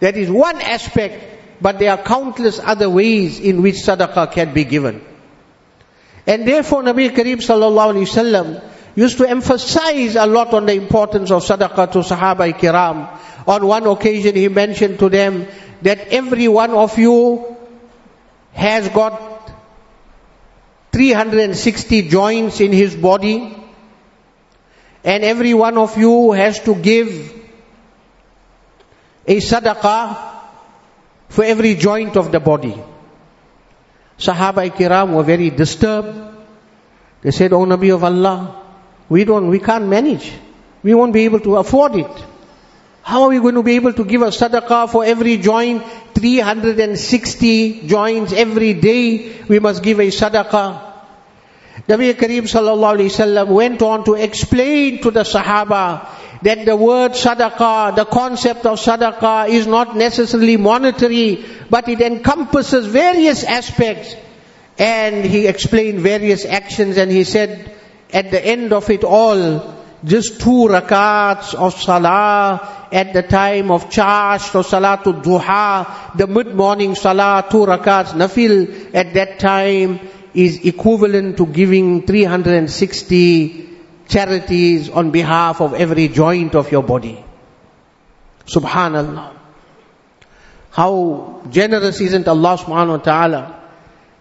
That 0.00 0.16
is 0.16 0.30
one 0.30 0.60
aspect 0.60 1.38
but 1.60 1.78
there 1.78 1.90
are 1.90 2.02
countless 2.02 2.60
other 2.60 2.88
ways 2.88 3.40
in 3.40 3.62
which 3.62 3.76
sadaqah 3.76 4.32
can 4.32 4.54
be 4.54 4.64
given. 4.64 5.04
And 6.26 6.46
therefore 6.46 6.82
Nabi 6.82 7.10
Kareem 7.10 7.38
sallallahu 7.38 7.94
alayhi 7.94 8.06
wasallam 8.06 8.62
used 8.98 9.18
to 9.18 9.28
emphasize 9.28 10.16
a 10.16 10.26
lot 10.26 10.52
on 10.52 10.66
the 10.66 10.74
importance 10.74 11.30
of 11.30 11.44
sadaqah 11.44 11.92
to 11.92 11.98
Sahaba 11.98 12.52
kiram. 12.52 13.16
On 13.46 13.64
one 13.64 13.86
occasion 13.86 14.34
he 14.34 14.48
mentioned 14.48 14.98
to 14.98 15.08
them 15.08 15.46
that 15.82 16.08
every 16.08 16.48
one 16.48 16.72
of 16.72 16.98
you 16.98 17.56
has 18.52 18.88
got 18.88 19.52
360 20.90 22.08
joints 22.08 22.60
in 22.60 22.72
his 22.72 22.96
body 22.96 23.56
and 25.04 25.22
every 25.22 25.54
one 25.54 25.78
of 25.78 25.96
you 25.96 26.32
has 26.32 26.58
to 26.64 26.74
give 26.74 27.32
a 29.28 29.36
sadaqah 29.36 30.40
for 31.28 31.44
every 31.44 31.76
joint 31.76 32.16
of 32.16 32.32
the 32.32 32.40
body. 32.40 32.76
Sahaba 34.18 34.68
kiram 34.70 35.14
were 35.14 35.22
very 35.22 35.50
disturbed. 35.50 36.36
They 37.22 37.30
said, 37.30 37.52
O 37.52 37.64
Nabi 37.64 37.94
of 37.94 38.02
Allah, 38.02 38.67
we 39.08 39.24
don't, 39.24 39.48
we 39.48 39.58
can't 39.58 39.86
manage. 39.86 40.32
We 40.82 40.94
won't 40.94 41.12
be 41.12 41.24
able 41.24 41.40
to 41.40 41.56
afford 41.56 41.96
it. 41.96 42.24
How 43.02 43.22
are 43.22 43.28
we 43.30 43.40
going 43.40 43.54
to 43.54 43.62
be 43.62 43.76
able 43.76 43.94
to 43.94 44.04
give 44.04 44.20
a 44.20 44.26
sadaqah 44.26 44.90
for 44.90 45.04
every 45.04 45.38
joint? 45.38 45.82
360 46.14 47.86
joints 47.86 48.32
every 48.32 48.74
day. 48.74 49.42
We 49.48 49.60
must 49.60 49.82
give 49.82 49.98
a 49.98 50.08
sadaqah. 50.08 50.88
Nabi 51.88 52.12
Kareem 52.12 52.42
sallallahu 52.42 52.98
alayhi 52.98 53.08
wasallam 53.08 53.48
went 53.48 53.80
on 53.80 54.04
to 54.04 54.14
explain 54.14 55.00
to 55.00 55.10
the 55.10 55.22
Sahaba 55.22 56.06
that 56.42 56.66
the 56.66 56.76
word 56.76 57.12
sadaqah, 57.12 57.96
the 57.96 58.04
concept 58.04 58.66
of 58.66 58.78
sadaqah 58.78 59.48
is 59.48 59.66
not 59.66 59.96
necessarily 59.96 60.56
monetary, 60.58 61.44
but 61.70 61.88
it 61.88 62.00
encompasses 62.02 62.86
various 62.86 63.42
aspects. 63.42 64.14
And 64.78 65.24
he 65.24 65.46
explained 65.46 66.00
various 66.00 66.44
actions 66.44 66.98
and 66.98 67.10
he 67.10 67.24
said, 67.24 67.77
at 68.12 68.30
the 68.30 68.44
end 68.44 68.72
of 68.72 68.88
it 68.90 69.04
all, 69.04 69.74
just 70.04 70.40
two 70.40 70.68
rakats 70.68 71.54
of 71.54 71.74
salah 71.74 72.86
at 72.92 73.12
the 73.12 73.22
time 73.22 73.70
of 73.70 73.90
chasht 73.90 74.54
or 74.54 74.62
salatul 74.62 75.22
duha, 75.22 76.16
the 76.16 76.26
mid-morning 76.26 76.94
salah, 76.94 77.46
two 77.50 77.66
rakats 77.66 78.12
nafil 78.12 78.94
at 78.94 79.14
that 79.14 79.38
time 79.38 80.00
is 80.34 80.64
equivalent 80.64 81.36
to 81.36 81.46
giving 81.46 82.06
360 82.06 83.68
charities 84.08 84.88
on 84.88 85.10
behalf 85.10 85.60
of 85.60 85.74
every 85.74 86.08
joint 86.08 86.54
of 86.54 86.70
your 86.70 86.82
body. 86.82 87.24
Subhanallah. 88.46 89.34
How 90.70 91.42
generous 91.50 92.00
isn't 92.00 92.28
Allah 92.28 92.56
subhanahu 92.56 92.98
wa 92.98 93.04
ta'ala? 93.04 93.70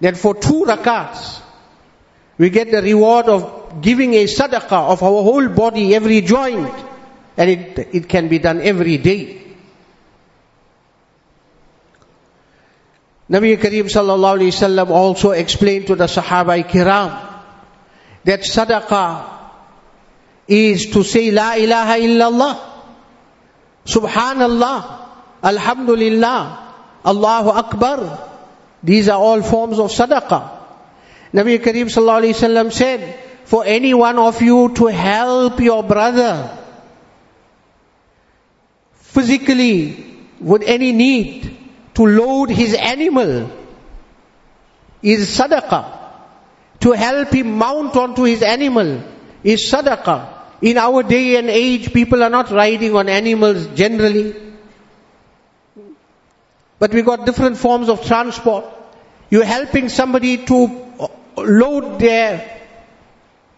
That 0.02 0.18
for 0.18 0.34
two 0.36 0.66
rakats, 0.68 1.42
we 2.38 2.50
get 2.50 2.72
the 2.72 2.82
reward 2.82 3.28
of 3.28 3.67
giving 3.82 4.14
a 4.14 4.26
sadaqah 4.26 4.90
of 4.90 5.04
our 5.04 5.24
whole 5.24 5.48
body, 5.50 5.96
every 5.96 6.22
joint. 6.22 6.74
And 7.38 7.50
it, 7.50 7.90
it 7.94 8.10
can 8.10 8.28
be 8.28 8.40
done 8.40 8.62
every 8.62 8.98
day. 8.98 9.44
Nabi 13.30 13.58
Kareem 13.58 13.92
sallallahu 13.92 14.40
alayhi 14.40 14.56
wasallam 14.56 14.90
also 14.90 15.32
explained 15.32 15.88
to 15.88 15.96
the 15.96 16.06
Sahaba 16.06 16.64
kiram 16.64 17.42
that 18.24 18.40
sadaqah 18.40 19.38
is 20.48 20.88
to 20.92 21.04
say 21.04 21.32
La 21.32 21.56
ilaha 21.56 22.00
illallah, 22.00 22.60
Subhanallah, 23.86 25.08
Alhamdulillah, 25.44 26.74
Allahu 27.06 27.50
Akbar. 27.50 28.30
These 28.82 29.10
are 29.10 29.20
all 29.20 29.42
forms 29.42 29.80
of 29.80 29.92
sadaqah. 29.92 30.58
Nabi 31.34 31.60
Kareem 31.60 31.92
sallallahu 31.92 32.24
alayhi 32.24 32.36
wasallam 32.36 32.72
said, 32.72 33.27
for 33.48 33.64
any 33.66 33.94
one 33.94 34.20
of 34.20 34.42
you 34.42 34.74
to 34.76 34.88
help 34.88 35.62
your 35.62 35.82
brother 35.82 36.58
physically 38.96 40.06
with 40.42 40.64
any 40.64 40.92
need, 40.92 41.58
to 41.94 42.06
load 42.06 42.50
his 42.50 42.74
animal 42.74 43.50
is 45.02 45.30
sadaqah. 45.38 45.86
To 46.82 46.92
help 46.92 47.34
him 47.34 47.58
mount 47.58 47.96
onto 47.96 48.24
his 48.24 48.44
animal 48.44 49.02
is 49.46 49.62
sadaqah. 49.72 50.28
In 50.62 50.78
our 50.78 51.02
day 51.04 51.38
and 51.38 51.50
age, 51.50 51.94
people 51.94 52.24
are 52.24 52.30
not 52.30 52.52
riding 52.52 52.98
on 52.98 53.08
animals 53.08 53.68
generally. 53.68 54.36
But 56.80 56.94
we 56.94 57.02
got 57.02 57.26
different 57.26 57.58
forms 57.58 57.88
of 57.88 58.06
transport. 58.06 58.66
You're 59.30 59.46
helping 59.46 59.88
somebody 59.88 60.46
to 60.46 61.10
load 61.38 62.00
their, 62.00 62.57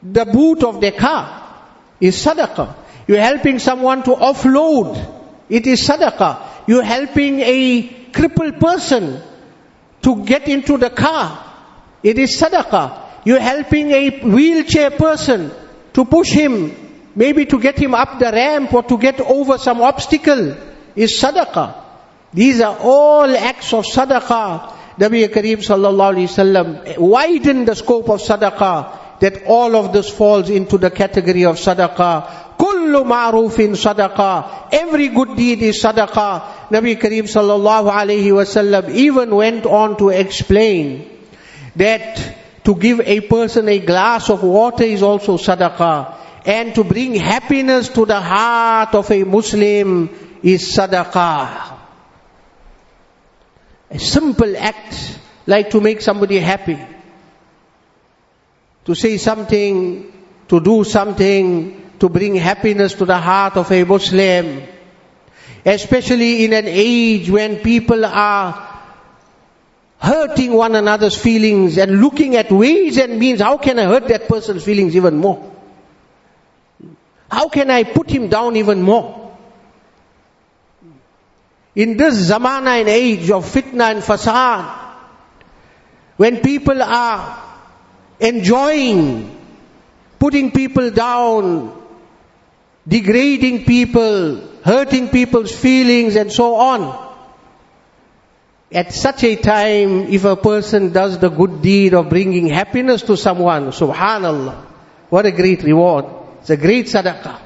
the 0.02 0.26
boot 0.26 0.64
of 0.64 0.82
the 0.82 0.92
car 0.92 1.58
is 2.00 2.16
sadaqah. 2.16 2.76
You're 3.08 3.22
helping 3.22 3.60
someone 3.60 4.04
to 4.04 4.12
offload. 4.12 4.96
It 5.50 5.68
is 5.68 5.88
sadaqah. 5.88 6.68
You're 6.68 6.84
helping 6.84 7.40
a 7.42 7.88
crippled 8.14 8.60
person 8.60 9.22
to 10.04 10.24
get 10.26 10.48
into 10.48 10.78
the 10.78 10.90
car. 10.90 11.46
It 12.04 12.18
is 12.18 12.40
sadaqah. 12.40 13.26
You're 13.26 13.40
helping 13.40 13.92
a 13.92 14.20
wheelchair 14.22 14.92
person 14.92 15.52
to 15.94 16.06
push 16.06 16.32
him, 16.32 16.76
maybe 17.16 17.46
to 17.48 17.60
get 17.60 17.78
him 17.78 17.94
up 17.94 18.20
the 18.20 18.32
ramp 18.32 18.74
or 18.74 18.84
to 18.84 18.98
get 18.98 19.20
over 19.20 19.58
some 19.58 19.82
obstacle 19.82 20.56
is 20.96 21.12
sadaqah. 21.12 21.76
These 22.34 22.62
are 22.62 22.78
all 22.80 23.36
acts 23.36 23.74
of 23.74 23.86
sadaqah. 23.86 24.76
Nabi 25.00 25.28
Kareem 25.28 25.60
sallallahu 25.60 26.16
alayhi 26.16 26.28
wasallam 26.28 26.98
widen 26.98 27.66
the 27.66 27.74
scope 27.74 28.10
of 28.10 28.22
sadaqah 28.22 29.09
that 29.20 29.44
all 29.46 29.76
of 29.76 29.94
this 29.94 30.10
falls 30.10 30.50
into 30.50 30.78
the 30.78 30.90
category 30.90 31.46
of 31.46 31.58
sadaqah. 31.58 32.58
Kullu 32.58 33.04
ma'rufin 33.06 33.76
sadaqah. 33.76 34.70
Every 34.72 35.10
good 35.10 35.36
deed 35.36 35.62
is 35.62 35.82
sadaqah. 35.82 36.70
Nabi 36.70 36.98
Kareem 37.00 37.24
sallallahu 37.24 37.92
alayhi 37.92 38.32
wasallam 38.32 38.90
even 38.90 39.36
went 39.36 39.66
on 39.66 39.98
to 39.98 40.10
explain 40.10 41.10
that 41.76 42.38
to 42.64 42.76
give 42.76 43.00
a 43.02 43.22
person 43.22 43.68
a 43.68 43.80
glass 43.80 44.30
of 44.30 44.44
water 44.44 44.84
is 44.84 45.04
also 45.04 45.38
sadaqah. 45.38 46.16
And 46.46 46.74
to 46.76 46.84
bring 46.84 47.16
happiness 47.16 47.90
to 47.90 48.06
the 48.06 48.20
heart 48.20 48.96
of 48.96 49.12
a 49.12 49.24
Muslim 49.24 50.10
is 50.42 50.76
sadaqah. 50.76 51.78
A 53.92 54.00
simple 54.00 54.56
act 54.56 55.20
like 55.46 55.72
to 55.72 55.82
make 55.82 56.02
somebody 56.02 56.38
happy. 56.40 56.80
To 58.86 58.96
say 58.96 59.18
something, 59.18 60.12
to 60.48 60.60
do 60.60 60.84
something, 60.84 61.92
to 62.00 62.10
bring 62.10 62.36
happiness 62.36 62.94
to 62.96 63.06
the 63.06 63.18
heart 63.18 63.58
of 63.58 63.72
a 63.72 63.84
Muslim. 63.84 64.64
Especially 65.66 66.46
in 66.46 66.54
an 66.54 66.66
age 66.68 67.30
when 67.30 67.58
people 67.58 68.06
are 68.06 68.68
hurting 70.00 70.54
one 70.54 70.76
another's 70.76 71.18
feelings 71.18 71.78
and 71.78 72.02
looking 72.02 72.36
at 72.36 72.52
ways 72.52 72.98
and 72.98 73.20
means, 73.20 73.42
how 73.42 73.58
can 73.58 73.78
I 73.78 73.84
hurt 73.84 74.08
that 74.08 74.28
person's 74.30 74.64
feelings 74.64 74.96
even 74.96 75.18
more? 75.18 75.52
How 77.30 77.50
can 77.50 77.70
I 77.70 77.84
put 77.84 78.10
him 78.10 78.30
down 78.30 78.56
even 78.56 78.82
more? 78.82 79.38
In 81.76 81.98
this 81.98 82.32
zamana 82.32 82.80
and 82.80 82.90
age 82.90 83.30
of 83.30 83.46
fitna 83.46 83.92
and 83.92 84.02
fasad, 84.02 84.96
when 86.18 86.38
people 86.42 86.82
are 86.82 87.49
enjoying 88.20 89.40
putting 90.20 90.52
people 90.52 90.92
down, 90.92 91.74
degrading 92.88 93.66
people, 93.66 94.42
hurting 94.64 95.08
people's 95.10 95.56
feelings 95.56 96.16
and 96.16 96.32
so 96.32 96.56
on. 96.56 97.08
At 98.72 98.94
such 98.94 99.24
a 99.24 99.36
time, 99.36 100.14
if 100.14 100.26
a 100.26 100.36
person 100.36 100.92
does 100.92 101.18
the 101.18 101.30
good 101.30 101.62
deed 101.62 101.96
of 101.96 102.10
bringing 102.10 102.48
happiness 102.48 103.02
to 103.04 103.18
someone, 103.18 103.72
subhanallah, 103.72 104.66
what 105.10 105.26
a 105.26 105.32
great 105.32 105.64
reward. 105.64 106.06
It's 106.42 106.52
a 106.52 106.58
great 106.58 106.86
sadaqah. 106.86 107.40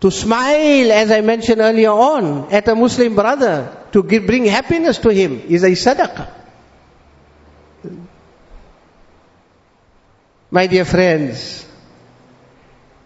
To 0.00 0.10
smile, 0.10 0.92
as 0.92 1.10
I 1.10 1.22
mentioned 1.22 1.62
earlier 1.62 1.90
on, 1.90 2.52
at 2.52 2.68
a 2.68 2.74
Muslim 2.74 3.14
brother, 3.14 3.86
to 3.92 4.02
give, 4.02 4.26
bring 4.26 4.44
happiness 4.44 4.98
to 4.98 5.08
him 5.08 5.40
is 5.48 5.62
a 5.62 5.70
sadaqah. 5.70 6.35
My 10.50 10.66
dear 10.66 10.84
friends, 10.84 11.66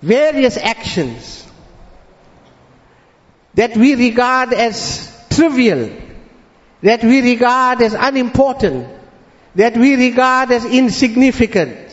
various 0.03 0.57
actions 0.57 1.47
that 3.55 3.77
we 3.77 3.95
regard 3.95 4.53
as 4.53 5.11
trivial, 5.31 5.91
that 6.83 7.03
we 7.03 7.21
regard 7.23 7.83
as 7.83 7.95
unimportant, 7.95 8.89
that 9.55 9.77
we 9.77 9.97
regard 9.97 10.51
as 10.53 10.65
insignificant, 10.65 11.89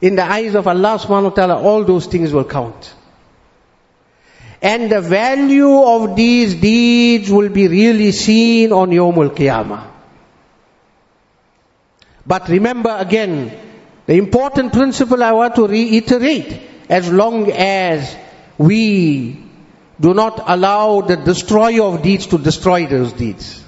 in 0.00 0.16
the 0.16 0.24
eyes 0.24 0.54
of 0.54 0.66
Allah 0.66 0.98
subhanahu 0.98 1.30
wa 1.30 1.30
ta'ala, 1.30 1.62
all 1.62 1.84
those 1.84 2.06
things 2.06 2.32
will 2.32 2.44
count. 2.44 2.94
And 4.62 4.90
the 4.90 5.00
value 5.00 5.82
of 5.82 6.16
these 6.16 6.54
deeds 6.54 7.30
will 7.30 7.48
be 7.48 7.68
really 7.68 8.12
seen 8.12 8.72
on 8.72 8.90
Yawmul 8.90 9.30
Qiyamah. 9.30 9.86
But 12.26 12.48
remember 12.48 12.94
again, 12.98 13.69
the 14.10 14.16
important 14.16 14.72
principle 14.72 15.22
I 15.22 15.30
want 15.30 15.54
to 15.54 15.68
reiterate, 15.68 16.60
as 16.88 17.12
long 17.12 17.48
as 17.52 18.16
we 18.58 19.40
do 20.00 20.14
not 20.14 20.42
allow 20.48 21.02
the 21.02 21.14
destroyer 21.14 21.84
of 21.84 22.02
deeds 22.02 22.26
to 22.26 22.38
destroy 22.38 22.88
those 22.88 23.12
deeds. 23.12 23.62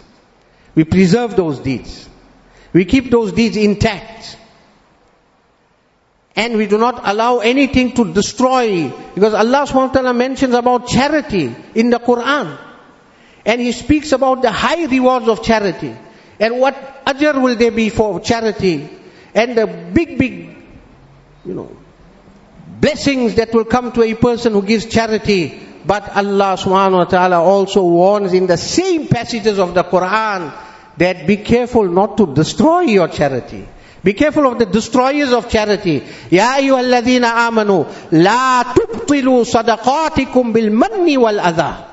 We 0.74 0.82
preserve 0.82 1.36
those 1.36 1.60
deeds. 1.60 2.08
We 2.72 2.86
keep 2.86 3.08
those 3.08 3.30
deeds 3.30 3.56
intact. 3.56 4.36
And 6.34 6.56
we 6.56 6.66
do 6.66 6.76
not 6.76 7.02
allow 7.04 7.38
anything 7.38 7.92
to 7.92 8.12
destroy, 8.12 8.92
because 9.14 9.34
Allah 9.34 9.64
SWT 9.64 10.16
mentions 10.16 10.54
about 10.54 10.88
charity 10.88 11.54
in 11.76 11.90
the 11.90 12.00
Quran. 12.00 12.58
And 13.46 13.60
He 13.60 13.70
speaks 13.70 14.10
about 14.10 14.42
the 14.42 14.50
high 14.50 14.86
rewards 14.86 15.28
of 15.28 15.44
charity. 15.44 15.94
And 16.40 16.58
what 16.58 17.04
ajr 17.06 17.40
will 17.40 17.54
there 17.54 17.70
be 17.70 17.90
for 17.90 18.18
charity? 18.18 18.98
And 19.34 19.56
the 19.56 19.66
big, 19.66 20.18
big, 20.18 20.56
you 21.44 21.54
know, 21.54 21.76
blessings 22.80 23.36
that 23.36 23.54
will 23.54 23.64
come 23.64 23.92
to 23.92 24.02
a 24.02 24.14
person 24.14 24.52
who 24.52 24.62
gives 24.62 24.86
charity. 24.86 25.60
But 25.84 26.16
Allah 26.16 26.56
subhanahu 26.58 26.98
wa 26.98 27.04
ta'ala 27.04 27.40
also 27.40 27.82
warns 27.82 28.32
in 28.32 28.46
the 28.46 28.56
same 28.56 29.08
passages 29.08 29.58
of 29.58 29.74
the 29.74 29.84
Quran 29.84 30.52
that 30.98 31.26
be 31.26 31.38
careful 31.38 31.88
not 31.88 32.16
to 32.18 32.32
destroy 32.34 32.82
your 32.82 33.08
charity. 33.08 33.66
Be 34.04 34.14
careful 34.14 34.46
of 34.50 34.58
the 34.58 34.66
destroyers 34.66 35.32
of 35.32 35.48
charity. 35.48 36.02
Ya 36.30 36.56
ayyuhalladhina 36.58 37.48
amanu 37.48 37.86
la 38.10 38.64
tubtilu 38.74 39.44
sadaqatikum 39.46 40.52
bil 40.52 40.70
manni 40.70 41.16
wal 41.16 41.38
adha. 41.38 41.91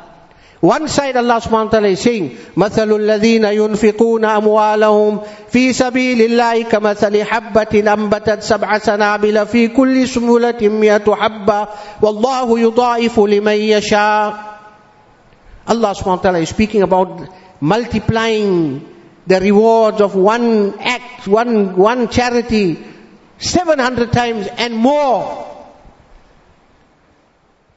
One 0.65 0.89
side 0.89 1.17
Allah 1.17 1.45
subhanahu 1.45 1.69
wa 1.69 1.73
ta'ala 1.77 1.89
is 1.89 2.01
saying, 2.01 2.39
مثل 2.57 2.89
الذين 2.89 3.45
ينفقون 3.45 4.25
أموالهم 4.25 5.21
في 5.53 5.73
سبيل 5.73 6.23
الله 6.23 6.63
كمثل 6.73 7.25
حبة 7.25 7.93
أنبتت 7.93 8.43
سبع 8.43 8.79
سنابل 8.79 9.47
في 9.47 9.69
كل 9.69 10.09
سنبلة 10.09 10.69
مئة 10.69 11.15
حبة 11.15 11.69
والله 12.03 12.61
يضاعف 12.61 13.21
لمن 13.21 13.59
يشاء 13.77 14.55
Allah 15.67 15.93
subhanahu 15.97 16.21
wa 16.21 16.25
ta'ala 16.33 16.39
is 16.41 16.49
speaking 16.49 16.81
about 16.83 17.29
multiplying 17.61 18.85
the 19.27 19.41
rewards 19.41 20.01
of 20.01 20.15
one 20.15 20.79
act, 20.81 21.27
one, 21.27 21.77
one 21.77 22.09
charity, 22.09 22.77
700 23.39 24.13
times 24.13 24.47
and 24.59 24.75
more. 24.77 25.58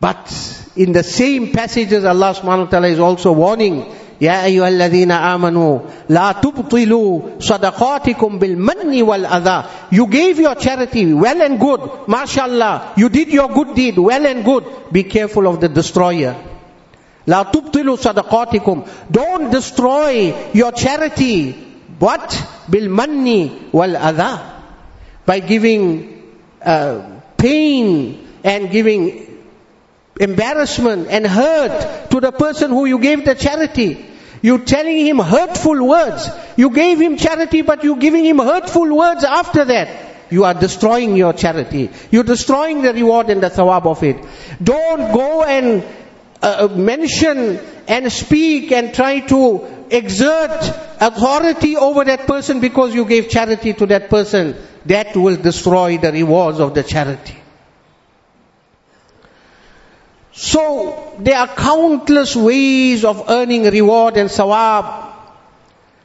But 0.02 0.32
in 0.76 0.92
the 0.92 1.04
same 1.04 1.52
passages 1.52 2.06
Allah 2.06 2.34
subhanahu 2.34 2.66
wa 2.66 2.72
ta'ala 2.72 2.88
is 2.88 3.00
also 3.00 3.32
warning 3.32 3.86
يا 4.22 4.46
أيها 4.46 4.68
الذين 4.68 5.12
آمنوا 5.12 5.80
لا 6.10 6.32
تبطلوا 6.32 7.22
صدقاتكم 7.40 8.40
بالمن 8.40 9.02
والأذى 9.02 9.64
You 9.92 10.08
gave 10.08 10.40
your 10.40 10.56
charity, 10.56 11.14
well 11.14 11.42
and 11.42 11.60
good, 11.60 12.08
mashallah. 12.08 12.94
You 12.98 13.10
did 13.10 13.30
your 13.30 13.48
good 13.50 13.76
deed, 13.76 13.98
well 13.98 14.26
and 14.26 14.44
good. 14.44 14.66
Be 14.92 15.04
careful 15.04 15.48
of 15.48 15.62
the 15.62 15.70
destroyer. 15.70 16.36
لا 17.28 17.44
تبطلوا 17.44 17.96
صدقاتكم 17.96 18.84
Don't 19.12 19.52
destroy 19.52 20.34
your 20.54 20.72
charity. 20.72 21.52
What? 22.00 22.30
بالمن 22.70 23.50
والأذى 23.74 24.38
By 25.26 25.40
giving 25.42 26.24
uh, 26.64 27.02
pain 27.38 28.28
and 28.44 28.72
giving 28.72 29.31
embarrassment 30.23 31.09
and 31.09 31.27
hurt 31.27 32.11
to 32.11 32.21
the 32.21 32.33
person 32.33 32.71
who 32.71 32.87
you 32.87 32.99
gave 32.99 33.25
the 33.25 33.35
charity. 33.35 34.07
You're 34.43 34.59
telling 34.59 35.07
him 35.07 35.19
hurtful 35.19 35.87
words. 35.87 36.29
You 36.57 36.71
gave 36.71 37.01
him 37.01 37.17
charity, 37.17 37.63
but 37.63 37.85
you're 37.85 37.97
giving 37.97 38.25
him 38.25 38.39
hurtful 38.39 38.95
words 38.95 39.25
after 39.25 39.65
that. 39.67 40.13
You 40.31 40.45
are 40.45 40.55
destroying 40.55 41.15
your 41.17 41.33
charity. 41.33 41.91
You're 42.11 42.25
destroying 42.25 42.83
the 42.83 42.93
reward 42.95 43.31
and 43.31 43.43
the 43.43 43.51
thawab 43.51 43.87
of 43.87 44.03
it. 44.03 44.17
Don't 44.63 45.13
go 45.13 45.45
and 45.45 45.85
uh, 46.41 46.69
mention 46.69 47.61
and 47.87 48.11
speak 48.11 48.73
and 48.73 48.95
try 48.95 49.21
to 49.21 49.87
exert 49.91 50.63
authority 51.01 51.77
over 51.77 52.05
that 52.05 52.27
person 52.27 52.61
because 52.61 52.95
you 52.95 53.05
gave 53.05 53.29
charity 53.29 53.75
to 53.75 53.87
that 53.87 54.09
person. 54.09 54.57
That 54.87 55.15
will 55.15 55.37
destroy 55.37 55.99
the 55.99 56.11
rewards 56.11 56.59
of 56.59 56.75
the 56.75 56.83
charity. 56.83 57.42
So 60.33 61.15
there 61.19 61.39
are 61.39 61.49
countless 61.49 62.35
ways 62.35 63.05
of 63.05 63.29
earning 63.29 63.65
reward 63.65 64.17
and 64.17 64.31
sawab. 64.31 65.11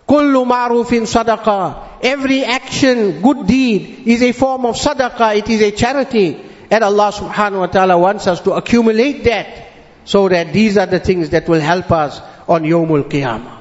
Kullu 0.08 0.46
ma'rufin 0.46 1.08
sadaqah. 1.08 2.02
Every 2.02 2.44
action, 2.44 3.22
good 3.22 3.48
deed 3.48 4.04
is 4.06 4.22
a 4.22 4.32
form 4.34 4.66
of 4.66 4.76
sadaqah. 4.76 5.38
It 5.38 5.50
is 5.50 5.62
a 5.62 5.72
charity. 5.72 6.40
And 6.70 6.84
Allah 6.84 7.12
subhanahu 7.14 7.60
wa 7.60 7.68
ta'ala 7.68 7.98
wants 7.98 8.28
us 8.28 8.42
to 8.42 8.52
accumulate 8.54 9.24
that. 9.24 9.68
So 10.04 10.30
that 10.30 10.54
these 10.54 10.78
are 10.78 10.86
the 10.86 11.00
things 11.00 11.32
that 11.32 11.48
will 11.48 11.60
help 11.60 11.92
us 11.92 12.22
on 12.48 12.64
Yawmul 12.64 13.10
Qiyamah. 13.10 13.58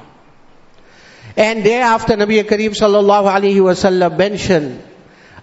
And 1.35 1.65
thereafter 1.65 2.13
Nabi 2.13 2.43
Kareem 2.43 2.71
sallallahu 2.71 3.29
alayhi 3.29 3.63
wa 3.63 3.71
sallam 3.71 4.17
mentioned, 4.17 4.83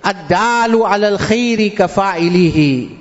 Ad-dalu 0.03 0.85
al-khayri 0.85 1.75
kafa'ilihi. 1.75 2.99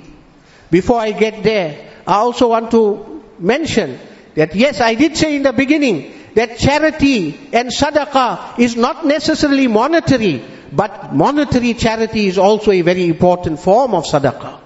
Before 0.70 1.00
I 1.00 1.12
get 1.12 1.42
there, 1.42 1.93
I 2.06 2.14
also 2.14 2.48
want 2.48 2.70
to 2.72 3.22
mention 3.38 3.98
that 4.34 4.54
yes, 4.54 4.80
I 4.80 4.94
did 4.94 5.16
say 5.16 5.36
in 5.36 5.42
the 5.42 5.52
beginning 5.52 6.12
that 6.34 6.58
charity 6.58 7.48
and 7.52 7.68
sadaqah 7.70 8.58
is 8.58 8.76
not 8.76 9.06
necessarily 9.06 9.68
monetary, 9.68 10.44
but 10.72 11.14
monetary 11.14 11.74
charity 11.74 12.26
is 12.26 12.38
also 12.38 12.72
a 12.72 12.82
very 12.82 13.06
important 13.06 13.60
form 13.60 13.94
of 13.94 14.04
sadaqah. 14.04 14.60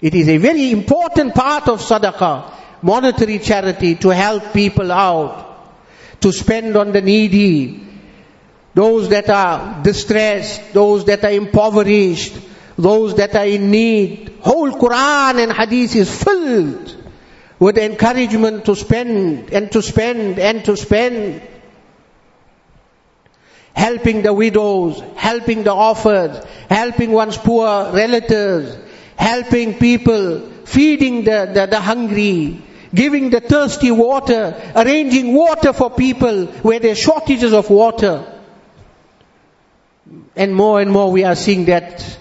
It 0.00 0.14
is 0.14 0.28
a 0.28 0.36
very 0.36 0.70
important 0.70 1.34
part 1.34 1.68
of 1.68 1.80
sadaqah, 1.80 2.52
monetary 2.82 3.38
charity 3.38 3.96
to 3.96 4.10
help 4.10 4.52
people 4.52 4.92
out, 4.92 6.20
to 6.20 6.32
spend 6.32 6.76
on 6.76 6.92
the 6.92 7.00
needy, 7.00 7.82
those 8.74 9.08
that 9.08 9.30
are 9.30 9.82
distressed, 9.82 10.72
those 10.72 11.04
that 11.06 11.24
are 11.24 11.30
impoverished, 11.30 12.36
those 12.76 13.14
that 13.16 13.34
are 13.34 13.46
in 13.46 13.70
need. 13.70 14.38
Whole 14.40 14.70
Quran 14.72 15.42
and 15.42 15.52
Hadith 15.52 15.96
is 15.96 16.22
filled 16.22 16.96
with 17.58 17.78
encouragement 17.78 18.64
to 18.66 18.76
spend 18.76 19.52
and 19.52 19.70
to 19.72 19.82
spend 19.82 20.38
and 20.38 20.64
to 20.64 20.76
spend. 20.76 21.42
Helping 23.74 24.22
the 24.22 24.32
widows, 24.32 25.02
helping 25.16 25.64
the 25.64 25.72
orphans, 25.74 26.44
helping 26.68 27.10
one's 27.10 27.36
poor 27.36 27.90
relatives, 27.92 28.76
helping 29.16 29.74
people, 29.74 30.48
feeding 30.64 31.24
the, 31.24 31.50
the, 31.52 31.66
the 31.66 31.80
hungry, 31.80 32.62
giving 32.94 33.30
the 33.30 33.40
thirsty 33.40 33.90
water, 33.90 34.54
arranging 34.76 35.34
water 35.34 35.72
for 35.72 35.90
people 35.90 36.46
where 36.46 36.78
there 36.78 36.92
are 36.92 36.96
shortages 36.96 37.52
of 37.52 37.68
water. 37.68 38.24
And 40.36 40.54
more 40.54 40.80
and 40.80 40.90
more 40.90 41.10
we 41.10 41.24
are 41.24 41.34
seeing 41.34 41.64
that 41.66 42.18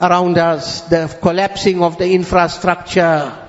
around 0.00 0.38
us, 0.38 0.82
the 0.82 1.18
collapsing 1.22 1.82
of 1.82 1.98
the 1.98 2.12
infrastructure, 2.12 3.40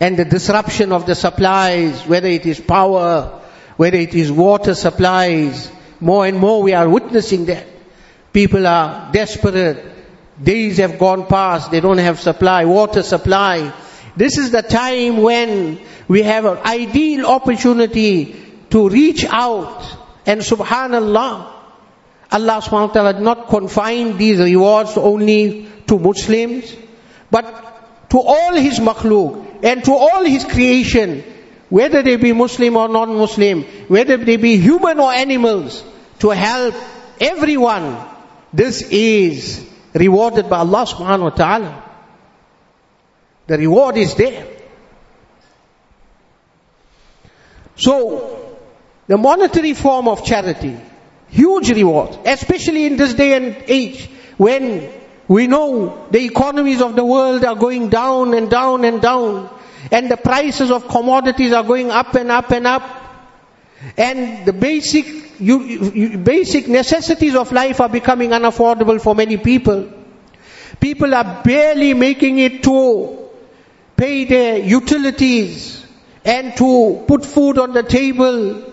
and 0.00 0.16
the 0.16 0.24
disruption 0.24 0.92
of 0.92 1.06
the 1.06 1.14
supplies, 1.14 2.06
whether 2.06 2.28
it 2.28 2.46
is 2.46 2.60
power, 2.60 3.40
whether 3.76 3.96
it 3.96 4.14
is 4.14 4.30
water 4.30 4.74
supplies, 4.74 5.70
more 6.00 6.26
and 6.26 6.38
more 6.38 6.62
we 6.62 6.72
are 6.72 6.88
witnessing 6.88 7.46
that. 7.46 7.66
People 8.32 8.66
are 8.66 9.10
desperate. 9.12 9.84
Days 10.42 10.76
have 10.76 11.00
gone 11.00 11.26
past, 11.26 11.72
they 11.72 11.80
don't 11.80 11.98
have 11.98 12.20
supply, 12.20 12.64
water 12.64 13.02
supply. 13.02 13.72
This 14.16 14.38
is 14.38 14.52
the 14.52 14.62
time 14.62 15.16
when 15.16 15.80
we 16.06 16.22
have 16.22 16.44
an 16.44 16.58
ideal 16.58 17.26
opportunity 17.26 18.40
to 18.70 18.88
reach 18.88 19.24
out 19.24 19.84
and 20.26 20.40
subhanallah, 20.40 21.52
Allah 22.30 22.60
subhanahu 22.60 22.88
wa 22.88 22.94
ta'ala 22.94 23.12
did 23.14 23.22
not 23.22 23.48
confine 23.48 24.16
these 24.18 24.38
rewards 24.38 24.96
only 24.96 25.66
to 25.86 25.98
Muslims, 25.98 26.76
but 27.30 28.10
to 28.10 28.20
all 28.20 28.54
His 28.54 28.78
makhluk 28.80 29.64
and 29.64 29.84
to 29.84 29.92
all 29.92 30.24
His 30.24 30.44
creation, 30.44 31.24
whether 31.70 32.02
they 32.02 32.16
be 32.16 32.32
Muslim 32.32 32.76
or 32.76 32.88
non-Muslim, 32.88 33.62
whether 33.88 34.16
they 34.18 34.36
be 34.36 34.58
human 34.58 35.00
or 35.00 35.10
animals, 35.12 35.82
to 36.20 36.30
help 36.30 36.74
everyone. 37.20 37.96
This 38.52 38.82
is 38.82 39.66
rewarded 39.94 40.48
by 40.50 40.58
Allah 40.58 40.84
subhanahu 40.84 41.30
wa 41.30 41.36
ta'ala. 41.36 41.84
The 43.46 43.58
reward 43.58 43.96
is 43.96 44.14
there. 44.14 44.46
So, 47.76 48.58
the 49.06 49.16
monetary 49.16 49.72
form 49.72 50.08
of 50.08 50.24
charity 50.24 50.76
Huge 51.30 51.70
reward, 51.70 52.18
especially 52.24 52.86
in 52.86 52.96
this 52.96 53.14
day 53.14 53.34
and 53.34 53.56
age 53.68 54.08
when 54.36 54.90
we 55.26 55.46
know 55.46 56.06
the 56.10 56.24
economies 56.24 56.80
of 56.80 56.96
the 56.96 57.04
world 57.04 57.44
are 57.44 57.56
going 57.56 57.90
down 57.90 58.32
and 58.34 58.50
down 58.50 58.84
and 58.84 59.02
down 59.02 59.50
and 59.92 60.10
the 60.10 60.16
prices 60.16 60.70
of 60.70 60.88
commodities 60.88 61.52
are 61.52 61.64
going 61.64 61.90
up 61.90 62.14
and 62.14 62.30
up 62.30 62.50
and 62.50 62.66
up 62.66 62.82
and 63.96 64.46
the 64.46 64.52
basic 64.52 65.06
you, 65.40 65.62
you, 65.62 66.18
basic 66.18 66.66
necessities 66.66 67.34
of 67.36 67.52
life 67.52 67.80
are 67.80 67.88
becoming 67.88 68.30
unaffordable 68.30 69.00
for 69.00 69.14
many 69.14 69.36
people. 69.36 69.92
People 70.80 71.14
are 71.14 71.42
barely 71.44 71.94
making 71.94 72.38
it 72.38 72.62
to 72.64 73.30
pay 73.96 74.24
their 74.24 74.58
utilities 74.58 75.84
and 76.24 76.56
to 76.56 77.04
put 77.06 77.24
food 77.24 77.58
on 77.58 77.72
the 77.72 77.82
table 77.82 78.67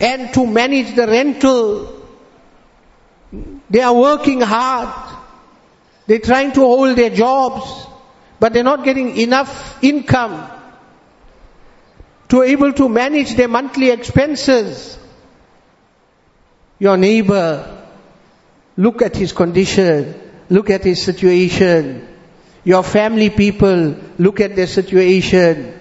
and 0.00 0.32
to 0.34 0.46
manage 0.46 0.94
the 0.96 1.06
rental. 1.06 2.02
They 3.68 3.82
are 3.82 3.94
working 3.94 4.40
hard. 4.40 5.16
They're 6.06 6.18
trying 6.18 6.52
to 6.52 6.60
hold 6.60 6.96
their 6.96 7.10
jobs, 7.10 7.86
but 8.40 8.52
they're 8.52 8.64
not 8.64 8.84
getting 8.84 9.16
enough 9.16 9.84
income 9.84 10.50
to 12.28 12.42
able 12.42 12.72
to 12.72 12.88
manage 12.88 13.34
their 13.34 13.48
monthly 13.48 13.90
expenses. 13.90 14.98
Your 16.78 16.96
neighbor, 16.96 17.86
look 18.76 19.02
at 19.02 19.14
his 19.14 19.32
condition, 19.32 20.18
look 20.48 20.70
at 20.70 20.82
his 20.82 21.02
situation. 21.02 22.08
Your 22.64 22.82
family 22.82 23.30
people, 23.30 23.96
look 24.18 24.40
at 24.40 24.56
their 24.56 24.66
situation. 24.66 25.78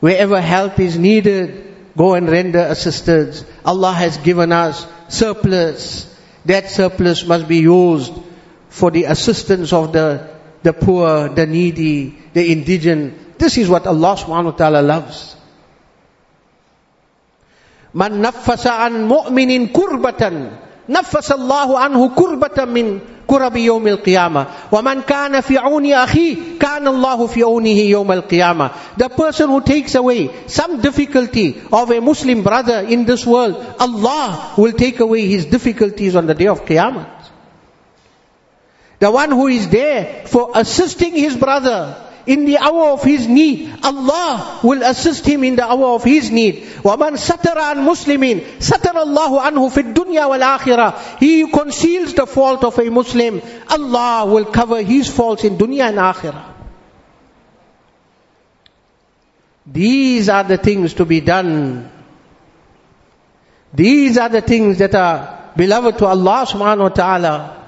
Wherever 0.00 0.40
help 0.40 0.78
is 0.78 0.98
needed, 0.98 1.67
go 1.98 2.14
and 2.14 2.30
render 2.30 2.60
assistance. 2.60 3.44
Allah 3.66 3.92
has 3.92 4.16
given 4.18 4.52
us 4.52 4.86
surplus. 5.08 6.06
That 6.46 6.70
surplus 6.70 7.26
must 7.26 7.48
be 7.48 7.58
used 7.58 8.14
for 8.70 8.90
the 8.90 9.04
assistance 9.04 9.72
of 9.72 9.92
the, 9.92 10.30
the 10.62 10.72
poor, 10.72 11.28
the 11.28 11.46
needy, 11.46 12.16
the 12.32 12.52
indigent. 12.52 13.38
This 13.38 13.58
is 13.58 13.68
what 13.68 13.86
Allah 13.86 14.16
subhanahu 14.16 14.52
wa 14.54 14.56
ta'ala 14.56 14.80
loves. 14.80 15.36
Man 17.92 18.22
naffasa 18.22 18.86
an 18.86 19.08
mu'minin 19.08 19.72
kurbatan, 19.72 20.56
naffasa 20.87 21.35
Allahu 21.35 21.73
anhu 21.77 22.13
kurbatan 22.15 22.69
min 22.69 23.01
كرب 23.27 23.57
يوم 23.57 23.87
القيامة 23.87 24.45
ومن 24.71 25.01
كان 25.01 25.41
في 25.41 25.57
عون 25.57 25.93
أخيه 25.93 26.35
كان 26.59 26.87
الله 26.87 27.27
في 27.27 27.43
عونه 27.43 27.79
يوم 27.79 28.11
القيامة 28.11 28.71
The 28.97 29.09
person 29.09 29.49
who 29.49 29.61
takes 29.61 29.95
away 29.95 30.29
some 30.47 30.81
difficulty 30.81 31.61
of 31.71 31.91
a 31.91 31.99
Muslim 32.01 32.43
brother 32.43 32.79
in 32.79 33.05
this 33.05 33.25
world, 33.25 33.55
Allah 33.79 34.53
will 34.57 34.73
take 34.73 34.99
away 34.99 35.25
his 35.27 35.45
difficulties 35.45 36.15
on 36.15 36.27
the 36.27 36.33
day 36.33 36.47
of 36.47 36.65
Qiyamah. 36.65 37.07
The 38.99 39.11
one 39.11 39.31
who 39.31 39.47
is 39.47 39.69
there 39.69 40.23
for 40.27 40.51
assisting 40.55 41.15
his 41.15 41.35
brother 41.35 41.95
in 42.27 42.45
the 42.45 42.57
hour 42.57 42.91
of 42.91 43.03
his 43.03 43.27
need. 43.27 43.73
Allah 43.83 44.59
will 44.63 44.83
assist 44.83 45.25
him 45.25 45.43
in 45.43 45.55
the 45.55 45.65
hour 45.65 45.95
of 45.95 46.03
his 46.03 46.31
need. 46.31 46.63
وَمَنْ 46.83 47.17
سَتَرَ 47.17 47.55
عَنْ 47.55 47.85
مُسْلِمٍ 47.85 48.59
سَتَرَ 48.59 48.93
اللَّهُ 48.93 49.41
عَنْهُ 49.41 49.71
فِي 49.71 49.93
الدُّنْيَا 49.93 50.27
وَالْآخِرَةِ 50.27 51.19
He 51.19 51.41
who 51.41 51.51
conceals 51.51 52.13
the 52.13 52.25
fault 52.25 52.63
of 52.63 52.79
a 52.79 52.89
Muslim, 52.89 53.41
Allah 53.69 54.25
will 54.25 54.45
cover 54.45 54.81
his 54.81 55.09
faults 55.09 55.43
in 55.43 55.57
dunya 55.57 55.89
and 55.89 55.97
akhirah. 55.97 56.53
These 59.65 60.29
are 60.29 60.43
the 60.43 60.57
things 60.57 60.93
to 60.95 61.05
be 61.05 61.21
done. 61.21 61.89
These 63.73 64.17
are 64.17 64.29
the 64.29 64.41
things 64.41 64.77
that 64.79 64.93
are 64.93 65.51
beloved 65.55 65.97
to 65.99 66.05
Allah 66.05 66.45
subhanahu 66.47 66.81
wa 66.81 66.89
ta'ala. 66.89 67.63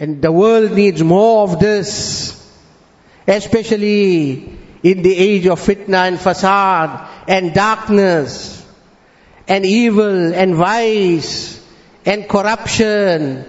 And 0.00 0.22
the 0.22 0.30
world 0.30 0.72
needs 0.72 1.02
more 1.02 1.42
of 1.42 1.58
this, 1.58 2.34
especially 3.26 4.58
in 4.82 5.02
the 5.02 5.16
age 5.16 5.46
of 5.46 5.60
fitna 5.60 6.06
and 6.06 6.18
fasad 6.18 7.08
and 7.26 7.52
darkness 7.52 8.64
and 9.48 9.66
evil 9.66 10.34
and 10.34 10.54
vice 10.54 11.60
and 12.06 12.28
corruption 12.28 13.44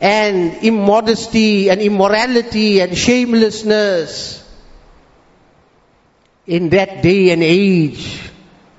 and 0.00 0.62
immodesty 0.62 1.70
and 1.70 1.80
immorality 1.80 2.80
and 2.80 2.96
shamelessness. 2.96 4.42
In 6.46 6.68
that 6.70 7.02
day 7.02 7.30
and 7.30 7.42
age, 7.42 8.20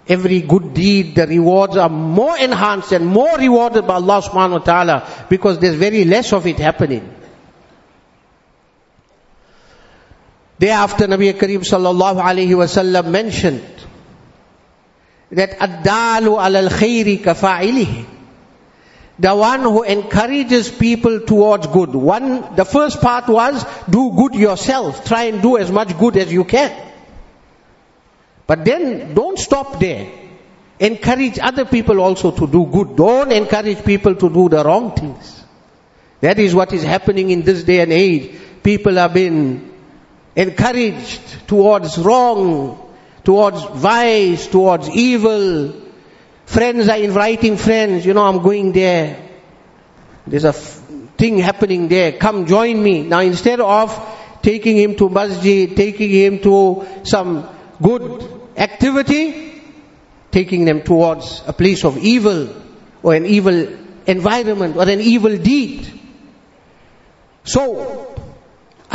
every 0.07 0.41
good 0.41 0.75
deed, 0.75 1.15
the 1.15 1.25
rewards 1.25 1.77
are 1.77 1.89
more 1.89 2.37
enhanced 2.37 2.91
and 2.91 3.07
more 3.07 3.35
rewarded 3.39 3.87
by 3.87 3.95
Allah 3.95 4.21
subhanahu 4.21 4.59
wa 4.59 4.59
ta'ala 4.59 5.25
because 5.29 5.57
there's 5.57 5.75
very 5.75 6.05
less 6.05 6.31
of 6.31 6.45
it 6.45 6.59
happening. 6.59 7.14
Thereafter 10.57 11.07
Nabi 11.07 11.33
Kareem 11.33 11.63
sallallahu 11.63 12.21
alayhi 12.21 12.55
wasallam 12.55 13.11
mentioned 13.11 13.63
that 15.31 15.59
addalu 15.59 16.37
alal 16.39 16.69
khayri 16.69 17.19
kafa'ilihi. 17.19 18.05
The 19.17 19.33
one 19.33 19.61
who 19.61 19.83
encourages 19.83 20.69
people 20.69 21.21
towards 21.21 21.67
good. 21.67 21.89
One, 21.89 22.55
the 22.55 22.65
first 22.65 23.01
part 23.01 23.27
was 23.27 23.65
do 23.89 24.11
good 24.11 24.35
yourself. 24.35 25.05
Try 25.05 25.23
and 25.23 25.41
do 25.41 25.57
as 25.57 25.71
much 25.71 25.97
good 25.97 26.17
as 26.17 26.31
you 26.31 26.43
can. 26.43 26.91
But 28.47 28.65
then 28.65 29.13
don't 29.13 29.39
stop 29.39 29.79
there. 29.79 30.11
Encourage 30.79 31.39
other 31.39 31.63
people 31.65 32.01
also 32.01 32.31
to 32.31 32.47
do 32.47 32.65
good. 32.65 32.97
Don't 32.97 33.31
encourage 33.31 33.83
people 33.85 34.15
to 34.15 34.29
do 34.29 34.49
the 34.49 34.63
wrong 34.63 34.93
things. 34.93 35.43
That 36.19 36.37
is 36.37 36.53
what 36.53 36.73
is 36.73 36.83
happening 36.83 37.29
in 37.29 37.43
this 37.43 37.63
day 37.63 37.79
and 37.79 37.93
age. 37.93 38.35
People 38.63 38.99
are 38.99 39.09
being 39.09 39.74
encouraged 40.35 41.47
towards 41.47 41.97
wrong, 41.97 42.93
towards 43.23 43.63
vice, 43.63 44.47
towards 44.47 44.89
evil. 44.89 45.73
Friends 46.45 46.89
are 46.89 46.97
inviting 46.97 47.57
friends, 47.57 48.05
you 48.05 48.13
know, 48.13 48.25
I'm 48.25 48.41
going 48.43 48.71
there. 48.71 49.21
There's 50.27 50.45
a 50.45 50.49
f- 50.49 50.81
thing 51.17 51.37
happening 51.39 51.87
there. 51.87 52.13
Come 52.13 52.45
join 52.45 52.81
me. 52.81 53.03
Now 53.03 53.19
instead 53.19 53.59
of 53.59 53.89
taking 54.41 54.77
him 54.77 54.95
to 54.95 55.09
masjid, 55.09 55.75
taking 55.75 56.09
him 56.09 56.39
to 56.39 56.85
some 57.03 57.47
good 57.81 58.23
activity, 58.57 59.61
taking 60.31 60.65
them 60.65 60.81
towards 60.81 61.41
a 61.47 61.53
place 61.53 61.83
of 61.83 61.97
evil 61.97 62.49
or 63.01 63.13
an 63.13 63.25
evil 63.25 63.67
environment 64.05 64.75
or 64.75 64.87
an 64.87 65.01
evil 65.01 65.37
deed. 65.37 65.91
So, 67.43 68.14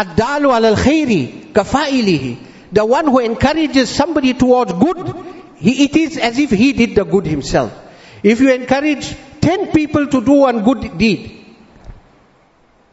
Addalu 0.03 0.53
al 0.59 0.77
khairi 0.77 1.53
kafailihi. 1.53 2.37
The 2.73 2.85
one 2.85 3.07
who 3.07 3.19
encourages 3.19 3.91
somebody 3.91 4.35
towards 4.35 4.73
good, 4.73 5.15
he, 5.57 5.85
it 5.85 5.97
is 5.97 6.17
as 6.17 6.39
if 6.39 6.51
he 6.51 6.73
did 6.73 6.95
the 6.95 7.05
good 7.05 7.27
himself. 7.27 7.73
If 8.23 8.41
you 8.41 8.53
encourage 8.53 9.15
ten 9.41 9.73
people 9.73 10.07
to 10.07 10.25
do 10.25 10.33
one 10.33 10.63
good 10.63 10.97
deed, 10.97 11.37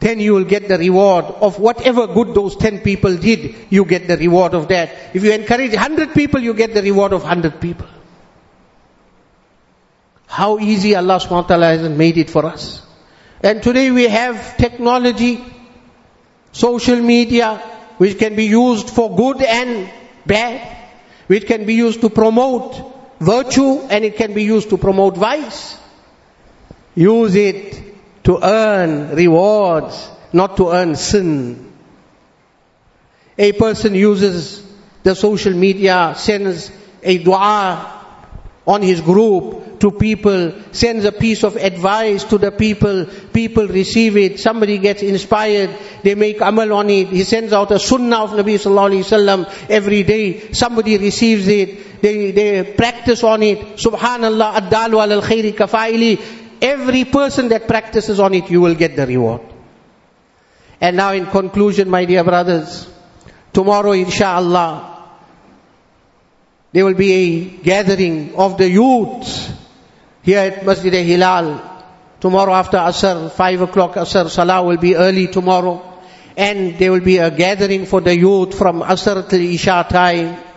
then 0.00 0.20
you 0.20 0.34
will 0.34 0.44
get 0.44 0.68
the 0.68 0.78
reward 0.78 1.24
of 1.24 1.58
whatever 1.58 2.06
good 2.06 2.34
those 2.34 2.56
ten 2.56 2.80
people 2.80 3.16
did, 3.16 3.54
you 3.70 3.84
get 3.84 4.06
the 4.06 4.16
reward 4.16 4.54
of 4.54 4.68
that. 4.68 4.90
If 5.14 5.24
you 5.24 5.32
encourage 5.32 5.74
hundred 5.74 6.14
people, 6.14 6.40
you 6.40 6.54
get 6.54 6.74
the 6.74 6.82
reward 6.82 7.12
of 7.12 7.22
hundred 7.24 7.60
people. 7.60 7.86
How 10.26 10.58
easy 10.58 10.94
Allah 10.94 11.18
subhanahu 11.18 11.42
wa 11.42 11.48
ta'ala 11.48 11.66
has 11.76 11.88
made 11.88 12.18
it 12.18 12.30
for 12.30 12.44
us. 12.46 12.82
And 13.42 13.62
today 13.62 13.90
we 13.90 14.06
have 14.08 14.56
technology, 14.56 15.44
social 16.52 17.00
media, 17.00 17.56
which 17.98 18.18
can 18.18 18.36
be 18.36 18.44
used 18.44 18.90
for 18.90 19.14
good 19.14 19.42
and 19.42 19.90
bad, 20.26 20.76
which 21.26 21.46
can 21.46 21.66
be 21.66 21.74
used 21.74 22.00
to 22.00 22.10
promote 22.10 23.18
virtue 23.20 23.80
and 23.90 24.04
it 24.04 24.16
can 24.16 24.34
be 24.34 24.44
used 24.44 24.70
to 24.70 24.78
promote 24.78 25.16
vice. 25.16 25.78
Use 26.94 27.34
it 27.34 28.24
to 28.24 28.38
earn 28.42 29.14
rewards, 29.14 30.08
not 30.32 30.56
to 30.56 30.70
earn 30.70 30.96
sin. 30.96 31.72
A 33.36 33.52
person 33.52 33.94
uses 33.94 34.64
the 35.02 35.14
social 35.14 35.54
media, 35.54 36.14
sends 36.16 36.70
a 37.02 37.18
dua 37.18 37.97
on 38.68 38.82
his 38.82 39.00
group 39.00 39.80
to 39.80 39.90
people, 39.90 40.52
sends 40.72 41.06
a 41.06 41.12
piece 41.12 41.42
of 41.42 41.56
advice 41.56 42.22
to 42.24 42.36
the 42.36 42.50
people, 42.52 43.06
people 43.32 43.66
receive 43.66 44.16
it, 44.18 44.38
somebody 44.38 44.76
gets 44.76 45.02
inspired, 45.02 45.70
they 46.02 46.14
make 46.14 46.40
amal 46.42 46.74
on 46.74 46.90
it, 46.90 47.08
he 47.08 47.24
sends 47.24 47.54
out 47.54 47.70
a 47.70 47.78
sunnah 47.78 48.24
of 48.24 48.30
Nabi 48.32 48.56
sallallahu 48.60 48.90
alaihi 48.90 49.06
wasallam 49.08 49.70
every 49.70 50.02
day, 50.02 50.52
somebody 50.52 50.98
receives 50.98 51.48
it, 51.48 52.02
they, 52.02 52.30
they 52.32 52.74
practice 52.74 53.24
on 53.24 53.42
it, 53.42 53.58
subhanallah, 53.76 54.56
addalu 54.56 55.00
al 55.00 55.22
khairi 55.22 55.52
kafaili, 55.54 56.20
every 56.60 57.06
person 57.06 57.48
that 57.48 57.66
practices 57.66 58.20
on 58.20 58.34
it, 58.34 58.50
you 58.50 58.60
will 58.60 58.74
get 58.74 58.96
the 58.96 59.06
reward. 59.06 59.40
And 60.78 60.98
now 60.98 61.12
in 61.12 61.24
conclusion, 61.24 61.88
my 61.88 62.04
dear 62.04 62.22
brothers, 62.22 62.86
tomorrow 63.54 63.92
inshallah, 63.92 64.97
there 66.72 66.84
will 66.84 66.94
be 66.94 67.12
a 67.12 67.44
gathering 67.62 68.34
of 68.36 68.58
the 68.58 68.68
youth 68.68 69.52
here 70.22 70.38
at 70.40 70.64
Masjid 70.64 70.94
Al 70.94 71.04
Hilal. 71.04 71.74
Tomorrow 72.20 72.52
after 72.52 72.76
Asr, 72.78 73.30
5 73.30 73.60
o'clock 73.62 73.94
Asr 73.94 74.28
Salah 74.28 74.62
will 74.62 74.76
be 74.76 74.96
early 74.96 75.28
tomorrow. 75.28 75.82
And 76.36 76.78
there 76.78 76.92
will 76.92 77.00
be 77.00 77.18
a 77.18 77.30
gathering 77.30 77.86
for 77.86 78.00
the 78.00 78.16
youth 78.16 78.56
from 78.56 78.82
Asr 78.82 79.28
till 79.28 79.40
Isha 79.40 79.86
time. 79.88 80.47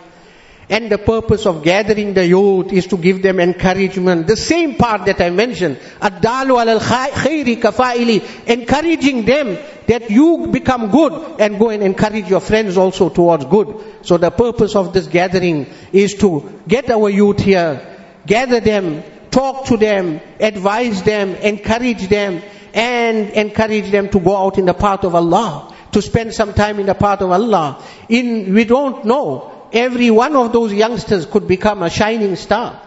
And 0.68 0.90
the 0.90 0.98
purpose 0.98 1.44
of 1.46 1.62
gathering 1.62 2.14
the 2.14 2.26
youth 2.26 2.72
is 2.72 2.86
to 2.88 2.96
give 2.96 3.22
them 3.22 3.40
encouragement. 3.40 4.26
The 4.26 4.36
same 4.36 4.76
part 4.76 5.06
that 5.06 5.20
I 5.20 5.30
mentioned. 5.30 5.78
Al 6.00 6.10
khayri 6.20 7.60
kafaili. 7.60 8.46
Encouraging 8.46 9.24
them 9.24 9.58
that 9.86 10.10
you 10.10 10.48
become 10.48 10.90
good 10.90 11.40
and 11.40 11.58
go 11.58 11.70
and 11.70 11.82
encourage 11.82 12.28
your 12.28 12.40
friends 12.40 12.76
also 12.76 13.08
towards 13.08 13.44
good. 13.44 13.82
So 14.02 14.16
the 14.16 14.30
purpose 14.30 14.76
of 14.76 14.92
this 14.92 15.06
gathering 15.06 15.66
is 15.92 16.14
to 16.14 16.60
get 16.66 16.90
our 16.90 17.10
youth 17.10 17.40
here, 17.40 17.98
gather 18.26 18.60
them, 18.60 19.02
talk 19.30 19.66
to 19.66 19.76
them, 19.76 20.20
advise 20.40 21.02
them, 21.02 21.34
encourage 21.34 22.08
them, 22.08 22.42
and 22.72 23.30
encourage 23.30 23.90
them 23.90 24.08
to 24.10 24.20
go 24.20 24.36
out 24.36 24.58
in 24.58 24.64
the 24.64 24.74
path 24.74 25.04
of 25.04 25.14
Allah, 25.14 25.74
to 25.92 26.00
spend 26.00 26.32
some 26.32 26.54
time 26.54 26.78
in 26.78 26.86
the 26.86 26.94
path 26.94 27.20
of 27.20 27.30
Allah. 27.30 27.82
In, 28.08 28.54
we 28.54 28.64
don't 28.64 29.04
know. 29.04 29.51
Every 29.72 30.10
one 30.10 30.36
of 30.36 30.52
those 30.52 30.72
youngsters 30.72 31.26
could 31.26 31.48
become 31.48 31.82
a 31.82 31.90
shining 31.90 32.36
star. 32.36 32.80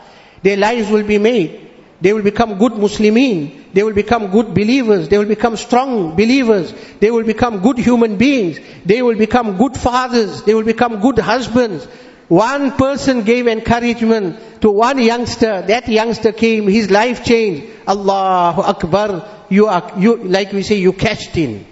Their 0.43 0.57
lives 0.57 0.89
will 0.89 1.03
be 1.03 1.17
made. 1.17 1.61
They 2.01 2.13
will 2.13 2.21
become 2.21 2.57
good 2.57 2.73
Muslimin. 2.73 3.73
They 3.73 3.81
will 3.83 3.93
become 3.93 4.29
good 4.29 4.53
believers. 4.53 5.09
They 5.09 5.17
will 5.17 5.25
become 5.25 5.57
strong 5.57 6.15
believers. 6.15 6.73
They 6.99 7.09
will 7.09 7.23
become 7.23 7.61
good 7.61 7.77
human 7.77 8.17
beings. 8.17 8.59
They 8.85 9.01
will 9.01 9.15
become 9.17 9.57
good 9.57 9.75
fathers. 9.75 10.43
They 10.43 10.53
will 10.53 10.63
become 10.63 11.01
good 11.01 11.17
husbands. 11.17 11.85
One 12.27 12.71
person 12.73 13.23
gave 13.23 13.47
encouragement 13.47 14.61
to 14.61 14.71
one 14.71 15.01
youngster. 15.01 15.61
That 15.61 15.87
youngster 15.87 16.31
came. 16.31 16.67
His 16.67 16.91
life 16.91 17.23
changed. 17.23 17.71
Allahu 17.87 18.61
Akbar. 18.61 19.29
You 19.49 19.67
are, 19.67 19.91
you, 19.97 20.17
like 20.17 20.51
we 20.51 20.63
say, 20.63 20.75
you 20.75 20.91
cashed 20.93 21.37
in. 21.37 21.65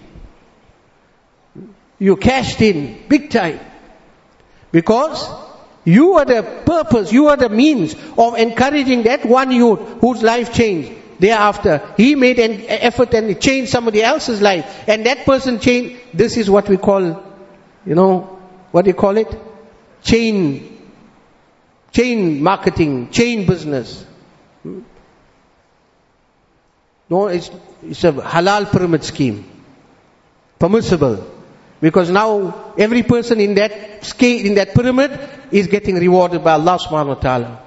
You 2.00 2.16
cashed 2.16 2.62
in. 2.62 3.04
Big 3.08 3.30
time. 3.30 3.60
Because 4.74 5.30
you 5.86 6.16
are 6.16 6.26
the 6.26 6.42
purpose, 6.66 7.14
you 7.14 7.28
are 7.28 7.38
the 7.38 7.48
means 7.48 7.96
of 8.18 8.36
encouraging 8.36 9.04
that 9.04 9.24
one 9.24 9.52
youth 9.52 9.80
whose 10.02 10.24
life 10.24 10.52
changed. 10.52 10.92
Thereafter, 11.20 11.94
he 11.96 12.16
made 12.16 12.40
an 12.40 12.66
effort 12.68 13.14
and 13.14 13.40
changed 13.40 13.72
somebody 13.72 14.02
else's 14.02 14.42
life. 14.42 14.90
And 14.90 15.06
that 15.06 15.26
person 15.26 15.60
changed, 15.60 16.02
this 16.12 16.38
is 16.38 16.50
what 16.50 16.68
we 16.68 16.78
call, 16.78 17.24
you 17.86 17.94
know, 17.96 18.40
what 18.72 18.86
do 18.86 18.90
you 18.90 18.96
call 18.96 19.16
it? 19.16 19.28
Chain, 20.02 20.92
chain 21.92 22.42
marketing, 22.42 23.12
chain 23.12 23.46
business. 23.46 24.04
No, 27.10 27.28
it's, 27.28 27.52
it's 27.84 28.04
a 28.04 28.12
halal 28.12 28.72
pyramid 28.72 29.04
scheme. 29.04 29.46
Permissible. 30.58 31.33
Because 31.84 32.10
now 32.10 32.72
every 32.78 33.04
person 33.04 33.42
in 33.42 33.56
that 33.56 34.06
scale, 34.06 34.46
in 34.46 34.56
that 34.56 34.74
pyramid 34.74 35.20
is 35.52 35.68
getting 35.68 35.96
rewarded 35.96 36.42
by 36.42 36.54
Allah 36.54 36.80
subhanahu 36.80 37.08
wa 37.08 37.16
ta'ala. 37.16 37.60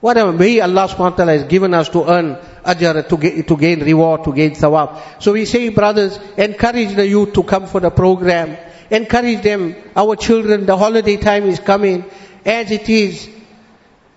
Whatever 0.00 0.32
way 0.32 0.60
Allah 0.60 0.86
subhanahu 0.86 1.12
wa 1.12 1.16
ta'ala 1.16 1.32
has 1.38 1.44
given 1.44 1.72
us 1.72 1.88
to 1.88 2.04
earn 2.04 2.36
ajr, 2.62 3.08
to, 3.08 3.16
get, 3.16 3.48
to 3.48 3.56
gain 3.56 3.80
reward, 3.82 4.24
to 4.24 4.34
gain 4.34 4.50
thawab. 4.50 5.22
So 5.22 5.32
we 5.32 5.46
say, 5.46 5.70
brothers, 5.70 6.18
encourage 6.36 6.94
the 6.94 7.06
youth 7.06 7.32
to 7.32 7.44
come 7.44 7.66
for 7.66 7.80
the 7.80 7.88
program. 7.88 8.58
Encourage 8.90 9.40
them, 9.40 9.74
our 9.96 10.14
children, 10.16 10.66
the 10.66 10.76
holiday 10.76 11.16
time 11.16 11.44
is 11.44 11.60
coming. 11.60 12.04
As 12.44 12.70
it 12.70 12.90
is, 12.90 13.26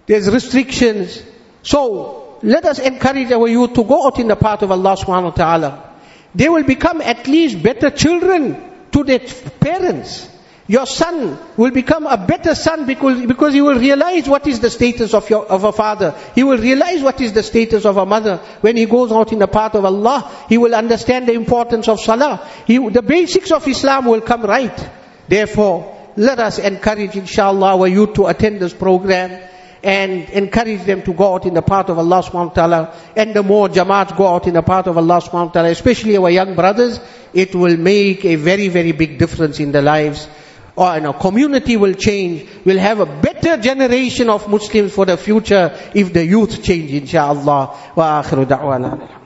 there's 0.06 0.30
restrictions. 0.30 1.24
So, 1.62 2.40
let 2.44 2.66
us 2.66 2.80
encourage 2.80 3.32
our 3.32 3.48
youth 3.48 3.72
to 3.76 3.86
go 3.86 4.06
out 4.06 4.20
in 4.20 4.28
the 4.28 4.36
path 4.36 4.64
of 4.64 4.72
Allah 4.72 4.98
subhanahu 4.98 5.24
wa 5.24 5.32
ta'ala. 5.32 5.93
They 6.36 6.50
will 6.50 6.64
become 6.64 7.02
at 7.02 7.28
least 7.28 7.62
better 7.62 7.90
children 7.90 8.72
to 8.92 9.04
their 9.04 9.20
parents. 9.20 10.30
Your 10.66 10.86
son 10.86 11.38
will 11.58 11.72
become 11.72 12.08
a 12.08 12.16
better 12.18 12.56
son 12.56 12.86
because, 12.86 13.26
because 13.26 13.54
he 13.54 13.62
will 13.62 13.78
realize 13.78 14.30
what 14.30 14.48
is 14.48 14.62
the 14.62 14.70
status 14.70 15.14
of, 15.14 15.30
your, 15.30 15.46
of 15.46 15.66
a 15.66 15.74
father. 15.74 16.16
He 16.36 16.44
will 16.44 16.58
realize 16.58 17.02
what 17.02 17.20
is 17.20 17.34
the 17.34 17.44
status 17.44 17.86
of 17.86 17.98
a 17.98 18.06
mother. 18.06 18.38
When 18.62 18.78
he 18.78 18.86
goes 18.86 19.12
out 19.12 19.34
in 19.34 19.40
the 19.40 19.48
path 19.48 19.76
of 19.76 19.84
Allah, 19.84 20.32
he 20.48 20.58
will 20.58 20.74
understand 20.74 21.28
the 21.28 21.34
importance 21.34 21.90
of 21.90 22.00
salah. 22.00 22.50
He, 22.66 22.78
the 22.78 23.02
basics 23.02 23.52
of 23.52 23.68
Islam 23.68 24.06
will 24.06 24.22
come 24.22 24.44
right. 24.44 24.90
Therefore, 25.28 26.12
let 26.16 26.40
us 26.40 26.60
encourage 26.60 27.18
inshallah 27.18 27.78
our 27.78 27.88
youth 27.88 28.14
to 28.14 28.28
attend 28.28 28.62
this 28.62 28.74
program 28.74 29.42
and 29.84 30.30
encourage 30.30 30.84
them 30.86 31.02
to 31.04 31.14
go 31.14 31.34
out 31.36 31.46
in 31.46 31.54
the 31.54 31.62
path 31.62 31.90
of 31.90 31.98
Allah 32.00 32.24
subhanahu 32.24 32.48
wa 32.48 32.54
ta'ala. 32.54 32.96
And 33.18 33.34
the 33.34 33.44
more 33.44 33.68
jamaats 33.68 34.16
go 34.16 34.28
out 34.28 34.48
in 34.48 34.54
the 34.54 34.62
path 34.62 34.88
of 34.88 34.98
Allah 34.98 35.20
subhanahu 35.22 35.48
wa 35.48 35.52
ta'ala, 35.52 35.70
especially 35.70 36.16
our 36.16 36.30
young 36.30 36.56
brothers, 36.56 37.02
it 37.34 37.54
will 37.54 37.76
make 37.76 38.24
a 38.24 38.36
very, 38.36 38.70
very 38.70 38.94
big 38.94 39.20
difference 39.20 39.60
in 39.60 39.74
their 39.74 39.82
lives. 39.82 40.28
Or 40.76 40.88
and 40.88 41.06
our 41.06 41.14
community 41.14 41.78
will 41.78 41.94
change. 41.94 42.48
We'll 42.66 42.80
have 42.80 43.00
a 43.00 43.06
better 43.06 43.58
generation 43.58 44.30
of 44.30 44.50
Muslims 44.50 44.94
for 44.94 45.06
the 45.06 45.18
future 45.18 45.78
if 45.94 46.14
the 46.14 46.26
youth 46.26 46.64
change, 46.64 46.92
inshaAllah. 46.92 47.96
Wa 47.96 48.24
akhiru 48.24 48.46
da'wana. 48.46 49.23